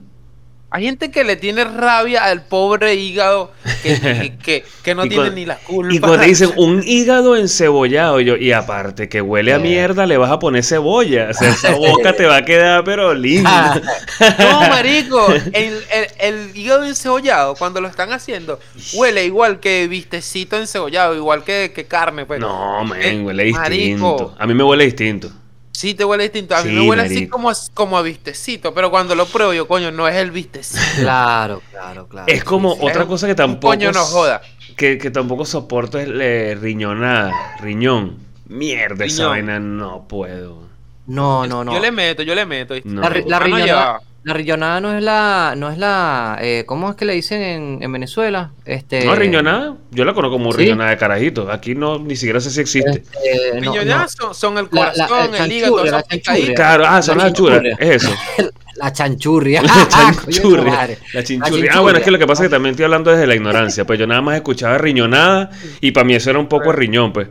Hay 0.72 0.84
gente 0.84 1.10
que 1.10 1.24
le 1.24 1.36
tiene 1.36 1.64
rabia 1.64 2.26
al 2.26 2.44
pobre 2.44 2.94
hígado 2.94 3.52
que, 3.82 4.00
que, 4.00 4.38
que- 4.44 4.64
que 4.84 4.96
no 4.96 5.08
tiene 5.08 5.32
ni 5.32 5.46
la 5.46 5.56
culpa. 5.58 5.94
Y 5.94 6.00
cuando 6.00 6.20
te 6.20 6.26
dicen 6.28 6.52
un 6.58 6.84
hígado 6.86 7.36
encebollado, 7.36 8.20
yo, 8.20 8.36
y 8.38 8.52
aparte 8.52 9.10
que 9.10 9.22
huele 9.22 9.54
a 9.54 9.60
mierda, 9.60 10.06
le 10.06 10.18
vas 10.18 10.30
a 10.32 10.38
poner 10.40 10.64
cebolla. 10.64 11.30
O 11.32 11.34
sea, 11.34 11.50
esa 11.50 11.74
boca 11.76 12.14
te 12.14 12.26
va 12.26 12.38
a 12.38 12.46
quedar, 12.46 12.84
pero 12.84 13.14
linda. 13.14 13.82
No, 14.40 14.60
marico, 14.62 15.28
el, 15.32 15.84
el, 15.92 16.08
el 16.20 16.52
hígado 16.58 16.84
encebollado, 16.86 17.56
cuando 17.56 17.82
lo 17.82 17.88
están 17.88 18.12
haciendo, 18.12 18.60
huele 18.94 19.26
igual 19.26 19.60
que 19.60 19.88
vistecito 19.88 20.58
encebollado, 20.58 21.16
igual 21.16 21.44
que, 21.44 21.72
que 21.74 21.86
carne, 21.86 22.26
pues. 22.26 22.40
No, 22.40 22.82
Eh, 22.96 23.14
men, 23.14 23.26
huele 23.26 23.52
marico. 23.52 23.70
distinto. 23.76 24.36
A 24.38 24.46
mí 24.46 24.54
me 24.54 24.64
huele 24.64 24.86
distinto. 24.86 25.32
Sí 25.80 25.94
te 25.94 26.04
huele 26.04 26.24
distinto. 26.24 26.58
A 26.58 26.62
mí 26.62 26.72
Sí, 26.72 26.76
me 26.76 26.90
huele 26.90 27.04
así 27.04 27.28
como, 27.30 27.50
a- 27.50 27.56
como 27.74 27.98
a 27.98 28.02
vistecito, 28.02 28.74
pero 28.74 28.92
cuando 28.92 29.16
lo 29.16 29.26
pruebo 29.26 29.54
yo, 29.54 29.66
coño, 29.66 29.92
no 29.92 30.10
es 30.10 30.16
el 30.18 30.30
vistecito. 30.30 30.82
Claro, 31.00 31.62
claro, 31.72 32.06
claro. 32.06 32.26
Es 32.28 32.44
como 32.44 32.74
Sí, 32.74 32.80
otra 32.82 33.04
Es 33.04 33.08
cosa 33.08 33.28
que 33.28 33.36
tampoco. 33.36 33.70
coño 33.74 33.90
no 33.94 34.04
joda. 34.04 34.42
Que, 34.76 34.98
que 34.98 35.10
tampoco 35.10 35.46
soporto 35.46 35.98
es 35.98 36.10
eh, 36.12 36.58
riñonada. 36.60 37.32
Riñón. 37.62 38.18
Mierda, 38.48 39.06
esa 39.06 39.24
Riñón. 39.24 39.30
vaina 39.30 39.60
no 39.62 40.06
puedo. 40.06 40.64
No, 41.08 41.48
no, 41.48 41.64
no. 41.64 41.72
Yo 41.74 41.80
le 41.80 41.92
meto, 41.94 42.24
yo 42.24 42.36
le 42.36 42.46
meto. 42.46 42.74
La, 42.84 43.10
la 43.26 43.38
Ah, 43.38 43.40
riñonada. 43.40 44.02
La 44.24 44.34
riñonada 44.34 44.82
no 44.82 44.96
es 44.96 45.02
la, 45.04 45.54
no 45.58 45.70
es 45.72 45.78
la, 45.78 46.38
eh, 46.42 46.64
¿cómo 46.68 46.90
es 46.90 46.96
que 46.96 47.06
le 47.06 47.14
dicen 47.14 47.42
en, 47.42 47.80
en 47.82 47.92
Venezuela? 47.92 48.52
Este, 48.66 49.06
No, 49.06 49.16
riñonada. 49.16 49.78
Yo 49.92 50.04
la 50.06 50.14
conozco 50.14 50.34
como 50.38 50.52
¿sí? 50.52 50.60
riñonada 50.60 50.90
de 50.92 50.98
carajito. 50.98 51.52
Aquí 51.52 51.74
no, 51.74 51.98
ni 52.00 52.16
siquiera 52.16 52.40
sé 52.42 52.52
si 52.52 52.60
existe. 52.62 53.04
este, 53.24 53.62
no, 53.62 53.72
Riñonadas 53.74 54.14
son, 54.20 54.36
son 54.36 54.58
el 54.58 54.68
La- 54.72 54.94
la- 54.94 55.08
corazón, 55.08 55.36
el 55.36 55.42
el, 55.46 55.52
hígado, 55.52 55.78
chanchurria, 55.78 55.92
son 55.92 55.92
la 55.92 56.04
chanchurria. 56.04 56.56
Claro, 56.56 56.84
ah, 56.88 57.02
son 57.02 57.18
La 57.18 57.24
las 57.24 57.34
chanchurria. 57.34 57.78
Es 57.80 58.04
eso. 58.04 58.14
la 58.76 58.94
chanchurria. 58.94 59.62
La 59.62 59.74
madre. 60.66 60.98
La 61.14 61.24
chinchurria. 61.24 61.72
Ah, 61.74 61.80
bueno, 61.80 61.98
es 62.00 62.04
que 62.04 62.12
lo 62.12 62.20
que 62.20 62.28
pasa 62.28 62.44
es 62.44 62.50
que 62.50 62.54
también 62.56 62.72
estoy 62.72 62.86
hablando 62.86 63.12
desde 63.12 63.26
la 63.26 63.36
ignorancia. 63.36 63.86
Pues 63.86 63.98
yo 64.00 64.06
nada 64.06 64.22
más 64.22 64.36
escuchaba 64.36 64.78
riñonada 64.78 65.50
y 65.82 65.92
para 65.92 66.04
mí 66.04 66.14
eso 66.16 66.30
era 66.30 66.40
un 66.40 66.48
poco 66.48 66.72
riñón, 66.72 67.14
pues. 67.14 67.28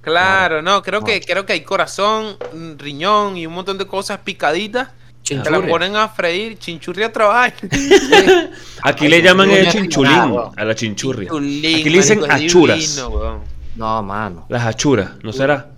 Claro, 0.00 0.62
no, 0.62 0.82
creo 0.82 1.02
que 1.04 1.20
creo 1.20 1.44
que 1.44 1.52
hay 1.52 1.60
corazón, 1.62 2.36
riñón 2.78 3.36
y 3.36 3.46
un 3.46 3.52
montón 3.52 3.76
de 3.78 3.86
cosas 3.86 4.20
picaditas. 4.20 4.88
Te 5.28 5.34
la 5.36 5.42
Chinchurria. 5.44 5.68
ponen 5.70 5.96
a 5.96 6.08
freír, 6.08 6.58
chinchurria 6.58 7.12
trabaja. 7.12 7.52
Aquí 8.82 9.04
Ay, 9.04 9.10
le 9.10 9.22
llaman 9.22 9.50
el 9.50 9.68
chinchulín 9.68 10.12
a 10.56 10.64
la 10.64 10.74
chinchurria. 10.74 11.28
Chulín, 11.28 11.76
Aquí 11.80 11.90
le 11.90 11.96
dicen 11.98 12.20
achuras. 12.30 12.78
divino. 12.96 13.44
No, 13.76 14.02
mano. 14.02 14.46
Las 14.48 14.64
achuras, 14.66 15.10
¿no 15.22 15.32
será? 15.32 15.70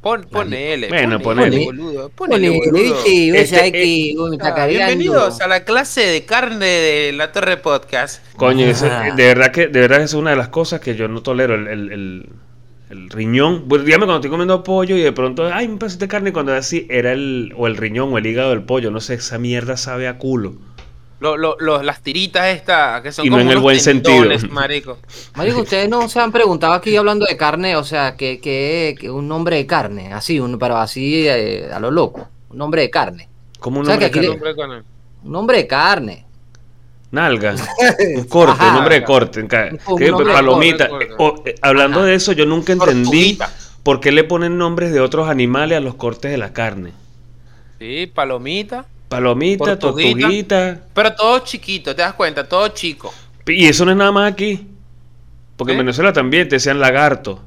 Pon, 0.00 0.26
ponele. 0.30 0.88
Bueno, 0.88 1.20
ponele, 1.20 1.50
ponele. 1.50 1.64
boludo. 1.66 2.08
Ponele, 2.10 2.58
Ponele, 2.58 2.70
boludo. 2.72 3.04
Este, 3.36 3.60
hay 3.60 3.70
que- 3.72 4.14
uy, 4.18 4.30
me 4.30 4.36
está 4.36 4.62
Ah. 4.62 4.66
Bienvenidos 4.66 5.40
a 5.40 5.46
la 5.46 5.64
clase 5.64 6.00
de 6.00 6.24
carne 6.24 6.66
de 6.66 7.12
la 7.12 7.30
Torre 7.30 7.56
Podcast. 7.58 8.20
Coño, 8.36 8.66
Ah. 8.82 9.10
de 9.14 9.24
verdad 9.26 9.52
que 9.52 9.68
de 9.68 9.80
verdad 9.80 10.02
es 10.02 10.12
una 10.14 10.30
de 10.30 10.36
las 10.36 10.48
cosas 10.48 10.80
que 10.80 10.96
yo 10.96 11.06
no 11.06 11.22
tolero, 11.22 11.54
el, 11.54 11.68
el, 11.68 11.92
el- 11.92 12.28
el 12.92 13.08
riñón. 13.10 13.64
Bueno, 13.68 13.84
dígame 13.84 14.04
cuando 14.04 14.18
estoy 14.18 14.30
comiendo 14.30 14.62
pollo 14.62 14.96
y 14.96 15.00
de 15.00 15.12
pronto, 15.12 15.48
ay, 15.52 15.66
un 15.66 15.78
pedacito 15.78 16.04
de 16.04 16.08
carne 16.08 16.28
y 16.30 16.32
cuando 16.32 16.52
es 16.52 16.58
así 16.60 16.86
era 16.90 17.12
el, 17.12 17.52
o 17.56 17.66
el 17.66 17.76
riñón 17.76 18.12
o 18.12 18.18
el 18.18 18.26
hígado 18.26 18.50
del 18.50 18.62
pollo, 18.62 18.90
no 18.90 19.00
sé, 19.00 19.14
esa 19.14 19.38
mierda 19.38 19.76
sabe 19.76 20.06
a 20.08 20.18
culo. 20.18 20.54
Lo- 21.20 21.36
lo- 21.36 21.56
lo- 21.60 21.82
las 21.82 22.02
tiritas 22.02 22.48
estas 22.48 23.00
que 23.00 23.12
son 23.12 23.24
Y 23.24 23.30
no 23.30 23.36
como 23.38 23.42
en 23.48 23.56
el 23.56 23.58
buen 23.60 23.78
tendones, 23.82 24.40
sentido. 24.40 24.54
marico. 24.54 24.98
Marico, 25.36 25.60
ustedes 25.62 25.88
no 25.88 26.08
se 26.08 26.18
han 26.20 26.32
preguntado 26.32 26.72
aquí 26.74 26.96
hablando 26.96 27.24
de 27.26 27.36
carne, 27.36 27.76
o 27.76 27.84
sea, 27.84 28.16
que, 28.16 28.40
que, 28.40 28.96
que 28.98 29.08
un 29.08 29.28
nombre 29.28 29.56
de 29.56 29.66
carne, 29.66 30.12
así, 30.12 30.38
un, 30.40 30.58
pero 30.58 30.76
así 30.76 31.26
eh, 31.28 31.70
a 31.72 31.78
lo 31.80 31.90
loco, 31.92 32.28
un 32.50 32.58
nombre 32.58 32.82
de 32.82 32.90
carne, 32.90 33.28
Como 33.60 33.78
un 33.80 33.82
O 33.82 33.86
sea, 33.86 33.94
nombre 33.94 34.08
de 34.08 34.56
carne. 34.56 34.82
Un 35.24 35.32
nombre 35.32 35.58
de 35.58 35.66
carne. 35.68 36.26
Nalga, 37.12 37.54
un 38.16 38.24
corte, 38.24 38.54
Ajá. 38.58 38.68
un 38.70 38.74
nombre 38.76 38.94
de 38.96 39.04
corte, 39.04 39.40
Un 39.40 39.48
que- 39.48 39.78
nombre 40.10 40.26
de 40.28 40.32
palomita. 40.32 40.88
corte. 40.88 41.04
Eh, 41.04 41.14
o, 41.18 41.42
eh, 41.46 41.54
hablando 41.62 41.98
Ajá. 42.00 42.06
de 42.08 42.14
eso, 42.14 42.32
yo 42.32 42.46
nunca 42.46 42.72
entendí 42.72 43.34
Tortuguita. 43.36 43.52
por 43.82 44.00
qué 44.00 44.10
le 44.12 44.24
ponen 44.24 44.56
nombres 44.58 44.92
de 44.92 45.00
otros 45.00 45.28
animales 45.28 45.76
a 45.78 45.80
los 45.80 45.94
cortes 45.94 46.30
de 46.30 46.38
la 46.38 46.52
carne. 46.52 46.92
Sí, 47.78 48.10
palomita. 48.12 48.86
Palomita, 49.08 49.78
Tortuguita. 49.78 50.18
tortuguita. 50.20 50.80
Pero 50.94 51.14
todo 51.14 51.38
chiquito, 51.40 51.94
te 51.94 52.00
das 52.00 52.14
cuenta, 52.14 52.48
todo 52.48 52.68
chico. 52.68 53.12
Y 53.46 53.66
eso 53.66 53.84
no 53.84 53.90
es 53.90 53.96
nada 53.98 54.10
más 54.10 54.32
aquí. 54.32 54.66
Porque 55.56 55.72
en 55.74 55.80
¿Eh? 55.80 55.82
Venezuela 55.82 56.14
también 56.14 56.48
te 56.48 56.56
decían 56.56 56.80
lagarto. 56.80 57.40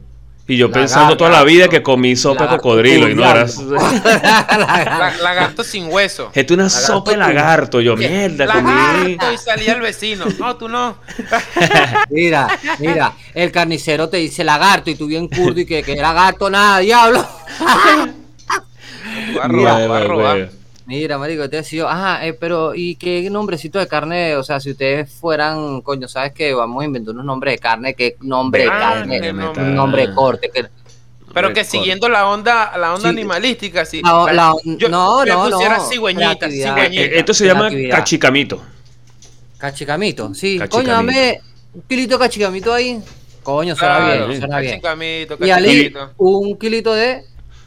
Y 0.47 0.57
yo 0.57 0.71
pensando 0.71 1.17
toda 1.17 1.31
la 1.31 1.43
vida 1.43 1.67
que 1.67 1.81
comí 1.81 2.15
sopa 2.15 2.43
de 2.43 2.57
cocodrilo. 2.57 3.09
Y 3.09 3.15
no. 3.15 3.23
La- 3.23 5.13
lagarto 5.21 5.63
sin 5.63 5.91
hueso. 5.91 6.29
Es 6.35 6.51
una 6.51 6.63
Lagarto 6.65 6.87
sopa 6.87 7.11
de 7.11 7.17
lagarto. 7.17 7.81
Yo, 7.81 7.95
mierda, 7.97 8.45
comí. 8.45 8.69
Lagarto 8.69 9.33
y 9.33 9.37
salía 9.37 9.73
el 9.73 9.81
vecino. 9.81 10.25
No, 10.37 10.55
tú 10.55 10.69
no. 10.69 10.97
Mira, 12.09 12.47
mira, 12.79 13.13
el 13.33 13.51
carnicero 13.51 14.07
te 14.07 14.17
dice 14.17 14.43
lagarto 14.43 14.91
y 14.91 14.95
tú 14.95 15.07
bien 15.07 15.27
curdo 15.27 15.59
y 15.59 15.65
que, 15.65 15.81
que 15.81 15.95
lagarto 15.95 16.49
nada, 16.49 16.79
diablo. 16.79 17.27
Va 19.37 19.43
a 19.45 19.47
robar, 19.47 19.89
va 19.89 19.97
a 19.97 20.03
robar. 20.03 20.49
Mira, 20.87 21.17
marico, 21.17 21.49
te 21.49 21.57
decía, 21.57 21.89
ajá, 21.89 22.27
eh, 22.27 22.33
pero 22.33 22.75
¿y 22.75 22.95
qué 22.95 23.27
nombrecito 23.31 23.79
de 23.79 23.87
carne? 23.87 24.35
O 24.35 24.43
sea, 24.43 24.59
si 24.59 24.69
ustedes 24.71 25.11
fueran, 25.11 25.81
coño, 25.81 26.07
¿sabes 26.07 26.31
que 26.33 26.53
Vamos 26.53 26.83
a 26.83 26.85
inventar 26.85 27.13
unos 27.15 27.25
nombres 27.25 27.55
de 27.55 27.59
carne, 27.59 27.93
¿qué 27.95 28.15
nombre 28.21 28.63
de 28.63 28.69
carne? 28.69 29.31
Un 29.31 29.73
nombre. 29.75 30.07
de 30.07 30.13
corte, 30.13 30.51
que 30.53 30.65
Pero 31.33 31.51
que 31.53 31.63
siguiendo 31.63 32.07
la 32.07 32.29
onda, 32.29 32.77
la 32.77 32.93
onda 32.93 33.09
Sí. 33.09 33.15
animalística, 33.15 33.83
sí. 33.83 34.01
La- 34.03 34.31
la- 34.31 34.53
Yo 34.63 34.87
no, 34.87 35.25
le 35.25 35.31
no, 35.31 35.49
pusiera 35.49 35.77
no. 35.77 35.85
cigüeñita, 35.89 36.49
cigüeñita. 36.49 36.85
Eh, 36.87 37.17
esto 37.19 37.33
se 37.33 37.45
llama 37.47 37.69
cachicamito. 37.89 38.61
Cachicamito, 39.57 40.33
sí. 40.33 40.57
Cachicamito. 40.59 40.77
Coño, 40.77 40.93
dame 40.93 41.41
un 41.73 41.81
kilito 41.83 42.17
de 42.17 42.23
cachicamito 42.25 42.73
ahí. 42.73 43.01
Coño, 43.43 43.75
suena 43.75 43.97
Claro, 43.97 44.27
bien, 44.27 44.39
suena 44.39 44.59
bien. 44.59 44.71
cachicamito, 44.73 45.37
Y 45.45 45.49
Ali, 45.51 45.67
cachicamito. 45.89 46.13
un 46.17 46.57
kilito 46.57 46.93
de 46.93 47.23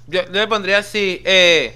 Yo, 0.07 0.23
yo 0.25 0.31
le 0.33 0.47
pondría 0.47 0.79
así, 0.79 1.21
eh, 1.25 1.75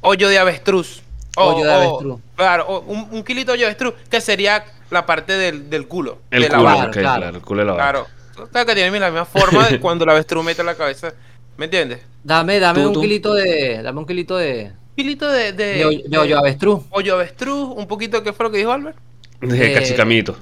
hoyo 0.00 0.28
de 0.28 0.38
avestruz. 0.38 1.02
O- 1.36 1.44
Hoyo 1.54 1.64
de 1.64 1.70
o- 1.70 1.74
avestruz. 1.74 2.20
claro, 2.36 2.66
o 2.66 2.80
un, 2.80 3.08
un 3.12 3.22
kilito 3.24 3.52
de 3.52 3.58
hoyo 3.58 3.60
de 3.62 3.66
avestruz, 3.66 3.94
que 4.10 4.20
sería 4.20 4.64
la 4.90 5.06
parte 5.06 5.34
del, 5.36 5.70
del 5.70 5.86
culo. 5.86 6.18
El 6.30 6.42
de 6.42 6.48
la 6.48 6.56
culo, 6.58 6.68
ok, 6.70 6.90
claro. 6.92 7.20
claro, 7.20 7.36
el 7.36 7.42
culo 7.42 7.60
de 7.60 7.66
la. 7.66 7.74
Claro. 7.74 8.06
Claro 8.50 8.66
que 8.66 8.74
tiene 8.74 8.98
la 8.98 9.10
misma 9.10 9.24
forma 9.26 9.68
de 9.68 9.78
cuando 9.80 10.04
el 10.04 10.10
avestruz 10.10 10.44
mete 10.44 10.64
la 10.64 10.74
cabeza. 10.74 11.12
¿Me 11.56 11.66
entiendes? 11.66 12.00
Dame, 12.24 12.58
dame 12.58 12.80
Tú, 12.82 12.88
un 12.88 12.94
tú. 12.94 13.00
kilito 13.02 13.34
de. 13.34 13.82
Dame 13.82 13.98
un 14.00 14.06
kilito 14.06 14.36
de. 14.36 14.72
Un 14.90 14.94
kilito 14.96 15.30
de, 15.30 15.52
de, 15.52 15.64
De, 15.74 15.84
hoyo- 15.86 16.02
de 16.08 16.18
hoyo 16.18 16.38
avestruz. 16.38 16.80
hoyo 16.90 17.14
avestruz, 17.14 17.68
un 17.76 17.86
poquito, 17.86 18.22
¿qué 18.22 18.32
fue 18.32 18.44
lo 18.46 18.50
que 18.50 18.58
dijo 18.58 18.72
Albert? 18.72 18.96
De 19.40 19.70
Eh, 19.70 19.74
cachicamito. 19.74 20.36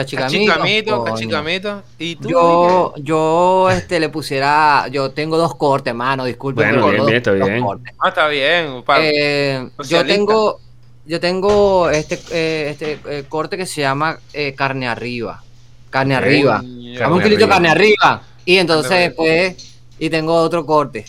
Cachicamito. 0.00 0.52
Cachicamito, 0.52 0.98
coño. 0.98 1.14
cachicamito. 1.14 1.82
¿Y 1.98 2.16
tú? 2.16 2.28
Yo, 2.28 2.94
yo 2.96 3.68
este, 3.70 4.00
le 4.00 4.08
pusiera. 4.08 4.88
Yo 4.88 5.10
tengo 5.10 5.36
dos 5.36 5.54
cortes, 5.56 5.94
mano, 5.94 6.24
disculpe. 6.24 6.62
Bueno, 6.62 6.88
bien, 6.88 7.04
bien, 7.06 7.16
está 7.16 7.32
bien. 7.32 7.64
Ah, 7.98 8.08
está 8.08 8.28
bien. 8.28 8.82
para- 8.84 9.02
Eh, 9.04 9.68
yo 9.88 10.04
tengo. 10.06 10.60
Yo 11.06 11.18
tengo 11.18 11.90
este, 11.90 12.20
eh, 12.30 12.68
este 12.70 13.00
eh, 13.06 13.24
corte 13.28 13.56
que 13.56 13.66
se 13.66 13.80
llama 13.80 14.18
eh, 14.32 14.54
carne 14.54 14.86
arriba. 14.86 15.42
Carne 15.90 16.16
Ok. 16.16 16.22
arriba. 16.22 16.62
Dame 16.98 17.14
un 17.14 17.22
kilito 17.22 17.48
carne 17.48 17.68
arriba. 17.68 18.22
Y 18.44 18.56
entonces 18.58 18.98
después. 18.98 19.76
Y 19.98 20.08
tengo 20.08 20.34
otro 20.34 20.64
corte. 20.64 21.04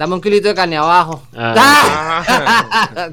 Dame 0.00 0.14
un 0.14 0.20
kilito 0.22 0.48
de 0.48 0.54
carne 0.54 0.78
abajo. 0.78 1.22
Ah. 1.36 2.24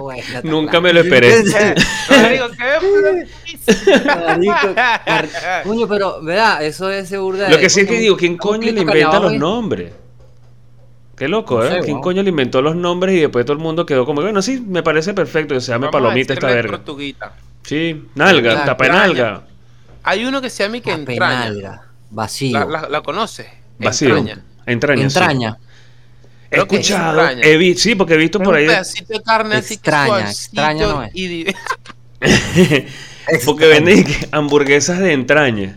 Buena, 0.00 0.20
está 0.20 0.42
Nunca 0.42 0.80
me 0.80 0.92
lo 0.92 0.98
esperé. 1.02 1.44
No, 2.10 2.28
digo, 2.28 2.46
¿qué? 2.50 4.02
Marico, 4.26 4.74
car- 4.74 5.28
Coño, 5.62 5.86
pero, 5.86 6.20
¿verdad? 6.22 6.64
Eso 6.64 6.90
es 6.90 7.08
seguro. 7.08 7.38
Lo 7.48 7.58
que 7.58 7.70
sí 7.70 7.82
es 7.82 7.86
que 7.86 8.00
digo, 8.00 8.16
¿quién 8.16 8.36
coño 8.36 8.72
le 8.72 8.80
inventa 8.80 9.20
los 9.20 9.34
nombres? 9.34 9.92
Qué 11.16 11.28
loco, 11.28 11.58
No 11.60 11.64
¿eh? 11.64 11.68
sé, 11.70 11.78
¿Quién 11.82 11.92
weón. 11.92 12.02
coño 12.02 12.22
le 12.24 12.30
inventó 12.30 12.60
los 12.60 12.74
nombres 12.74 13.14
y 13.14 13.20
después 13.20 13.44
todo 13.46 13.56
el 13.56 13.62
mundo 13.62 13.86
quedó 13.86 14.04
como, 14.04 14.20
bueno, 14.20 14.42
sí, 14.42 14.60
me 14.66 14.82
parece 14.82 15.14
perfecto 15.14 15.54
que 15.54 15.60
se 15.60 15.68
llame 15.70 15.86
Vamos 15.86 15.92
palomita 16.02 16.34
esta 16.34 16.48
verga. 16.48 16.72
tortuguita. 16.72 17.34
Sí, 17.62 18.04
nalga, 18.16 18.50
Claro, 18.50 18.66
tapa 18.66 18.82
de 18.84 18.90
extraña. 18.90 19.06
nalga. 19.22 19.42
Hay 20.02 20.24
uno 20.24 20.42
que 20.42 20.50
se 20.50 20.64
llama 20.64 20.78
y 20.78 20.80
que 20.80 20.90
entraña. 20.90 21.82
Vacío. 22.10 22.58
La, 22.58 22.64
la, 22.82 22.88
la 22.88 23.00
conoces. 23.02 23.46
Vacío. 23.78 24.16
Entraña. 24.16 24.42
Entraña. 24.66 25.08
sí. 25.08 25.18
Entraña. 25.18 25.58
He 25.60 25.65
Creo 26.56 26.68
que 26.68 26.76
es 26.76 26.90
escuchado, 26.90 27.28
he 27.42 27.56
visto, 27.56 27.82
sí, 27.82 27.94
porque 27.94 28.14
he 28.14 28.16
visto 28.18 28.38
Es 28.38 28.44
por 28.44 28.54
un 28.54 28.60
ahí. 28.60 28.66
pedacito 28.66 29.12
de 29.12 29.22
carne 29.22 29.56
así 29.56 29.68
que 29.78 29.90
Extraña, 29.90 30.30
extraña 30.30 30.86
no 30.86 31.02
es. 31.04 31.10
y 31.14 31.28
di- 31.28 31.54
Porque 33.44 33.66
venden 33.66 34.06
hamburguesas 34.32 34.98
de 34.98 35.12
entraña. 35.12 35.76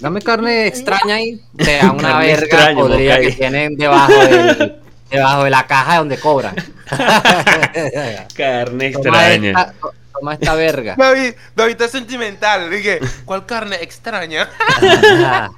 Dame 0.00 0.22
carne 0.22 0.66
extraña 0.66 1.16
ahí. 1.16 1.40
Te 1.56 1.76
da 1.78 1.90
una 1.92 2.02
Carne 2.02 2.26
verga 2.26 2.42
extraña, 2.44 2.74
podrida 2.80 3.20
que 3.20 3.32
tienen 3.32 3.76
debajo, 3.76 4.12
del- 4.12 4.76
debajo 5.10 5.44
de 5.44 5.50
la 5.50 5.66
caja 5.66 5.98
donde 5.98 6.18
cobran. 6.18 6.54
Carne 8.34 8.90
toma, 8.92 9.32
extraña. 9.32 9.48
esta, 9.50 9.74
toma 10.18 10.34
esta 10.34 10.54
verga. 10.54 10.94
David, 10.96 11.34
David 11.54 11.72
está 11.72 11.88
sentimental. 11.88 12.70
Dije, 12.70 13.00
¿cuál 13.24 13.44
carne 13.46 13.76
extraña? 13.82 14.48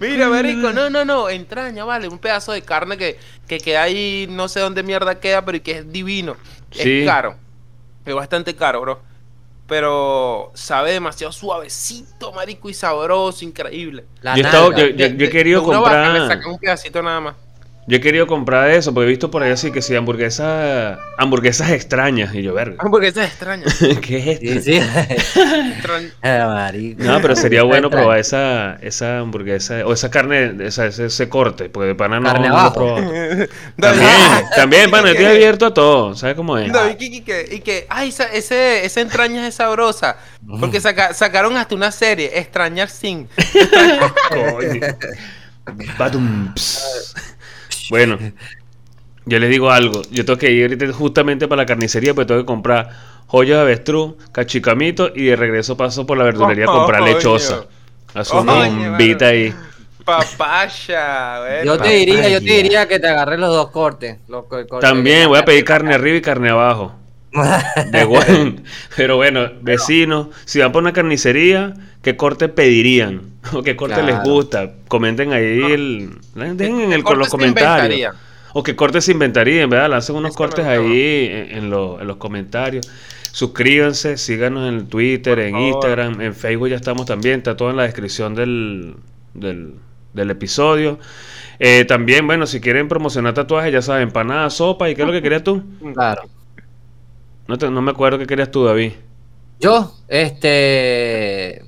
Mira, 0.00 0.28
marico, 0.28 0.72
no, 0.72 0.88
no, 0.90 1.04
no, 1.04 1.28
entraña, 1.28 1.84
vale, 1.84 2.06
un 2.08 2.18
pedazo 2.18 2.52
de 2.52 2.62
carne 2.62 2.96
que, 2.96 3.18
que 3.48 3.58
queda 3.58 3.82
ahí, 3.82 4.26
no 4.30 4.46
sé 4.48 4.60
dónde 4.60 4.82
mierda 4.82 5.18
queda, 5.18 5.44
pero 5.44 5.56
y 5.56 5.60
que 5.60 5.78
es 5.78 5.92
divino. 5.92 6.36
Sí. 6.70 7.00
Es 7.00 7.06
caro. 7.06 7.36
Es 8.06 8.14
bastante 8.14 8.54
caro, 8.54 8.80
bro. 8.80 9.00
Pero 9.66 10.50
sabe 10.54 10.92
demasiado 10.92 11.32
suavecito, 11.32 12.32
marico, 12.32 12.68
y 12.68 12.74
sabroso, 12.74 13.44
increíble. 13.44 14.04
La 14.20 14.36
Yo 14.36 14.42
nalga. 14.42 14.78
yo- 14.78 14.86
yo- 14.88 15.06
yo 15.06 15.26
he 15.26 15.30
querido 15.30 15.60
De 15.62 15.66
una 15.68 15.78
vaca 15.80 15.90
comprar- 16.04 16.20
Le 16.20 16.26
sacan 16.34 16.50
un 16.52 16.58
pedacito 16.58 17.02
nada 17.02 17.20
más. 17.20 17.34
Yo 17.90 17.96
he 17.96 18.00
querido 18.00 18.28
comprar 18.28 18.70
eso, 18.70 18.94
porque 18.94 19.06
he 19.06 19.10
visto 19.10 19.32
por 19.32 19.42
ahí 19.42 19.50
así 19.50 19.72
que 19.72 19.82
sí, 19.82 19.96
hamburguesas, 19.96 20.96
hamburguesas 21.18 21.70
extrañas. 21.72 22.32
Y 22.32 22.40
yo, 22.40 22.54
verga, 22.54 22.76
Hamburguesas 22.78 23.26
extrañas. 23.26 23.76
¿qué 24.00 24.18
es 24.18 24.26
esto? 24.40 24.62
Sí, 24.62 24.80
sí. 24.80 25.40
marico. 26.22 27.02
No, 27.02 27.20
pero 27.20 27.34
sería 27.34 27.64
bueno 27.64 27.90
probar 27.90 28.20
esa, 28.20 28.76
esa 28.76 29.18
hamburguesa, 29.18 29.84
o 29.84 29.92
esa 29.92 30.08
carne, 30.08 30.54
esa, 30.60 30.86
ese, 30.86 31.06
ese 31.06 31.28
corte, 31.28 31.68
porque 31.68 31.88
de 31.88 31.94
pana 31.96 32.20
no, 32.20 32.26
Carne 32.32 32.48
no 32.48 32.72
lo. 32.76 32.94
David, 32.96 33.48
También, 33.76 34.44
también, 34.54 34.90
pana, 34.92 35.08
yo 35.08 35.14
estoy 35.14 35.26
abierto 35.26 35.66
a 35.66 35.74
todo, 35.74 36.14
¿sabes 36.14 36.36
cómo 36.36 36.58
es? 36.58 36.72
David, 36.72 36.94
y 37.00 37.10
que, 37.10 37.16
y 37.16 37.20
que, 37.22 37.54
y 37.56 37.60
que, 37.60 37.86
ay, 37.88 38.10
esa, 38.10 38.26
ese, 38.26 38.84
esa 38.84 39.00
entraña 39.00 39.48
es 39.48 39.56
sabrosa. 39.56 40.16
Porque 40.60 40.80
saca- 40.80 41.12
sacaron 41.12 41.56
hasta 41.56 41.74
una 41.74 41.90
serie, 41.90 42.38
Extrañar 42.38 42.88
Sin. 42.88 43.28
Coño. 44.28 44.80
Badum. 45.98 46.54
Bueno, 47.90 48.18
yo 49.26 49.38
les 49.38 49.50
digo 49.50 49.70
algo. 49.70 50.02
Yo 50.10 50.24
tengo 50.24 50.38
que 50.38 50.50
ir 50.50 50.62
ahorita 50.62 50.92
justamente 50.92 51.46
para 51.48 51.62
la 51.62 51.66
carnicería, 51.66 52.14
pues 52.14 52.26
tengo 52.26 52.40
que 52.40 52.46
comprar 52.46 52.88
joyas 53.26 53.58
de 53.58 53.62
avestruz, 53.62 54.14
cachicamito 54.32 55.12
y 55.14 55.26
de 55.26 55.36
regreso 55.36 55.76
paso 55.76 56.06
por 56.06 56.16
la 56.18 56.24
verdulería 56.24 56.64
a 56.64 56.68
comprar 56.68 57.00
Coño. 57.00 57.14
lechosa. 57.14 57.66
Haz 58.14 58.32
una 58.32 58.66
bombita 58.66 59.26
ahí. 59.26 59.54
Papaya, 60.04 61.38
güey. 61.40 61.66
Yo 61.66 61.78
te 61.78 61.90
diría, 61.90 62.28
yo 62.28 62.38
te 62.40 62.44
diría 62.44 62.88
que 62.88 62.98
te 62.98 63.06
agarré 63.08 63.38
los 63.38 63.50
dos 63.54 63.70
cortes. 63.70 64.18
los 64.28 64.44
co- 64.44 64.66
cortes 64.66 64.80
También 64.80 65.28
voy 65.28 65.38
a 65.38 65.44
pedir 65.44 65.64
carne 65.64 65.94
arriba 65.94 66.16
y 66.16 66.20
carne 66.22 66.48
abajo. 66.48 66.94
De 67.92 68.04
buen. 68.04 68.64
Pero 68.96 69.16
bueno, 69.16 69.50
vecinos, 69.62 70.28
si 70.44 70.58
van 70.58 70.72
por 70.72 70.82
una 70.82 70.92
carnicería, 70.92 71.74
¿qué 72.02 72.16
corte 72.16 72.48
pedirían? 72.48 73.22
¿O 73.52 73.62
qué 73.62 73.76
corte 73.76 74.02
les 74.02 74.20
gusta? 74.20 74.72
Comenten 74.88 75.32
ahí 75.32 75.72
el, 75.72 76.10
dejen 76.34 76.80
en 76.80 76.92
el, 76.92 77.02
Cortes 77.02 77.18
los 77.18 77.28
comentarios. 77.28 78.14
O 78.52 78.62
qué 78.64 78.74
cortes 78.74 79.04
se 79.04 79.12
inventarían, 79.12 79.70
¿verdad? 79.70 79.90
Lancen 79.90 80.16
unos 80.16 80.34
cortes 80.34 80.66
ahí 80.66 81.28
en, 81.30 81.58
en 81.58 81.70
lo- 81.70 82.00
en 82.00 82.06
los 82.08 82.16
comentarios. 82.16 82.84
Suscríbanse, 83.32 84.16
síganos 84.18 84.68
en 84.68 84.88
Twitter, 84.88 85.38
en 85.38 85.52
favor. 85.52 85.68
Instagram, 85.68 86.20
en 86.20 86.34
Facebook 86.34 86.68
ya 86.68 86.76
estamos 86.76 87.06
también, 87.06 87.38
está 87.38 87.56
todo 87.56 87.70
en 87.70 87.76
la 87.76 87.84
descripción 87.84 88.34
del, 88.34 88.96
del, 89.34 89.76
del 90.14 90.30
episodio. 90.30 90.98
Eh, 91.60 91.84
también, 91.84 92.26
bueno, 92.26 92.46
si 92.46 92.60
quieren 92.60 92.88
promocionar 92.88 93.34
tatuajes, 93.34 93.72
ya 93.72 93.82
saben, 93.82 94.04
empanada, 94.04 94.50
sopa, 94.50 94.90
¿y 94.90 94.96
qué 94.96 95.02
es 95.02 95.06
lo 95.06 95.12
que 95.12 95.22
querías 95.22 95.44
tú? 95.44 95.62
Claro. 95.94 96.22
No, 97.50 97.58
te- 97.58 97.68
no 97.68 97.82
me 97.82 97.90
acuerdo 97.90 98.16
qué 98.16 98.28
querías 98.28 98.48
tú, 98.48 98.64
David. 98.64 98.92
Yo, 99.58 99.92
este. 100.06 101.62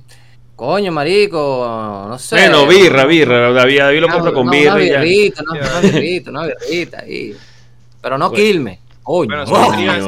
Coño, 0.55 0.93
marico, 0.93 2.05
no 2.07 2.17
sé. 2.17 2.37
Bueno, 2.37 2.65
birra, 2.65 3.03
birra. 3.05 3.51
David, 3.51 3.79
David 3.79 3.99
lo 3.99 4.05
Una- 4.07 4.15
compra 4.15 4.31
con 4.31 4.45
no, 4.45 4.51
birra 4.53 4.75
Una 4.75 4.83
y 4.85 4.89
ya. 4.89 5.01
birrita, 5.01 5.43
no, 5.45 5.51
una 5.51 5.79
birrita, 5.81 6.29
una 6.31 6.47
birrita 6.47 6.99
ahí. 7.01 7.35
Pero 8.01 8.17
no 8.17 8.29
Bueno. 8.29 8.43
Quilme. 8.45 8.79
Coño. 9.03 9.45
Bueno, 9.45 10.07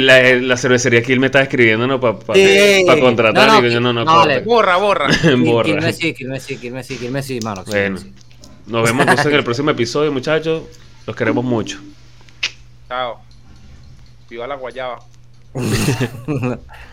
la, 0.00 0.34
la 0.40 0.56
cervecería 0.56 1.00
Kill 1.00 1.20
me 1.20 1.26
está 1.26 1.42
escribiendo 1.42 2.00
para 2.00 2.18
Sí. 2.34 2.84
contratar. 3.00 3.46
No, 3.46 3.60
no, 3.60 3.68
y 3.68 3.70
yo, 3.70 3.78
no, 3.80 3.92
no, 3.92 4.04
no, 4.04 4.12
corte. 4.12 4.28
le- 4.34 4.40
Borra, 4.40 4.76
borra. 4.78 5.06
Quilme 5.22 5.48
Borra. 5.52 5.92
sí, 5.92 6.12
Quilme 6.14 6.40
sí, 6.40 6.56
Quilme 6.56 6.82
sí, 6.82 6.96
Quilme 6.96 7.22
sí, 7.22 7.38
mano. 7.44 7.62
Bueno, 7.64 7.98
sí. 7.98 8.12
nos 8.66 8.82
vemos 8.82 9.02
entonces 9.02 9.26
en 9.26 9.34
el 9.34 9.44
próximo 9.44 9.70
episodio, 9.70 10.10
muchachos. 10.10 10.64
Los 11.06 11.14
queremos 11.14 11.44
mucho. 11.44 11.78
Chao. 12.90 13.20
Viva 14.28 14.48
la 14.48 14.56
guayaba. 14.56 14.98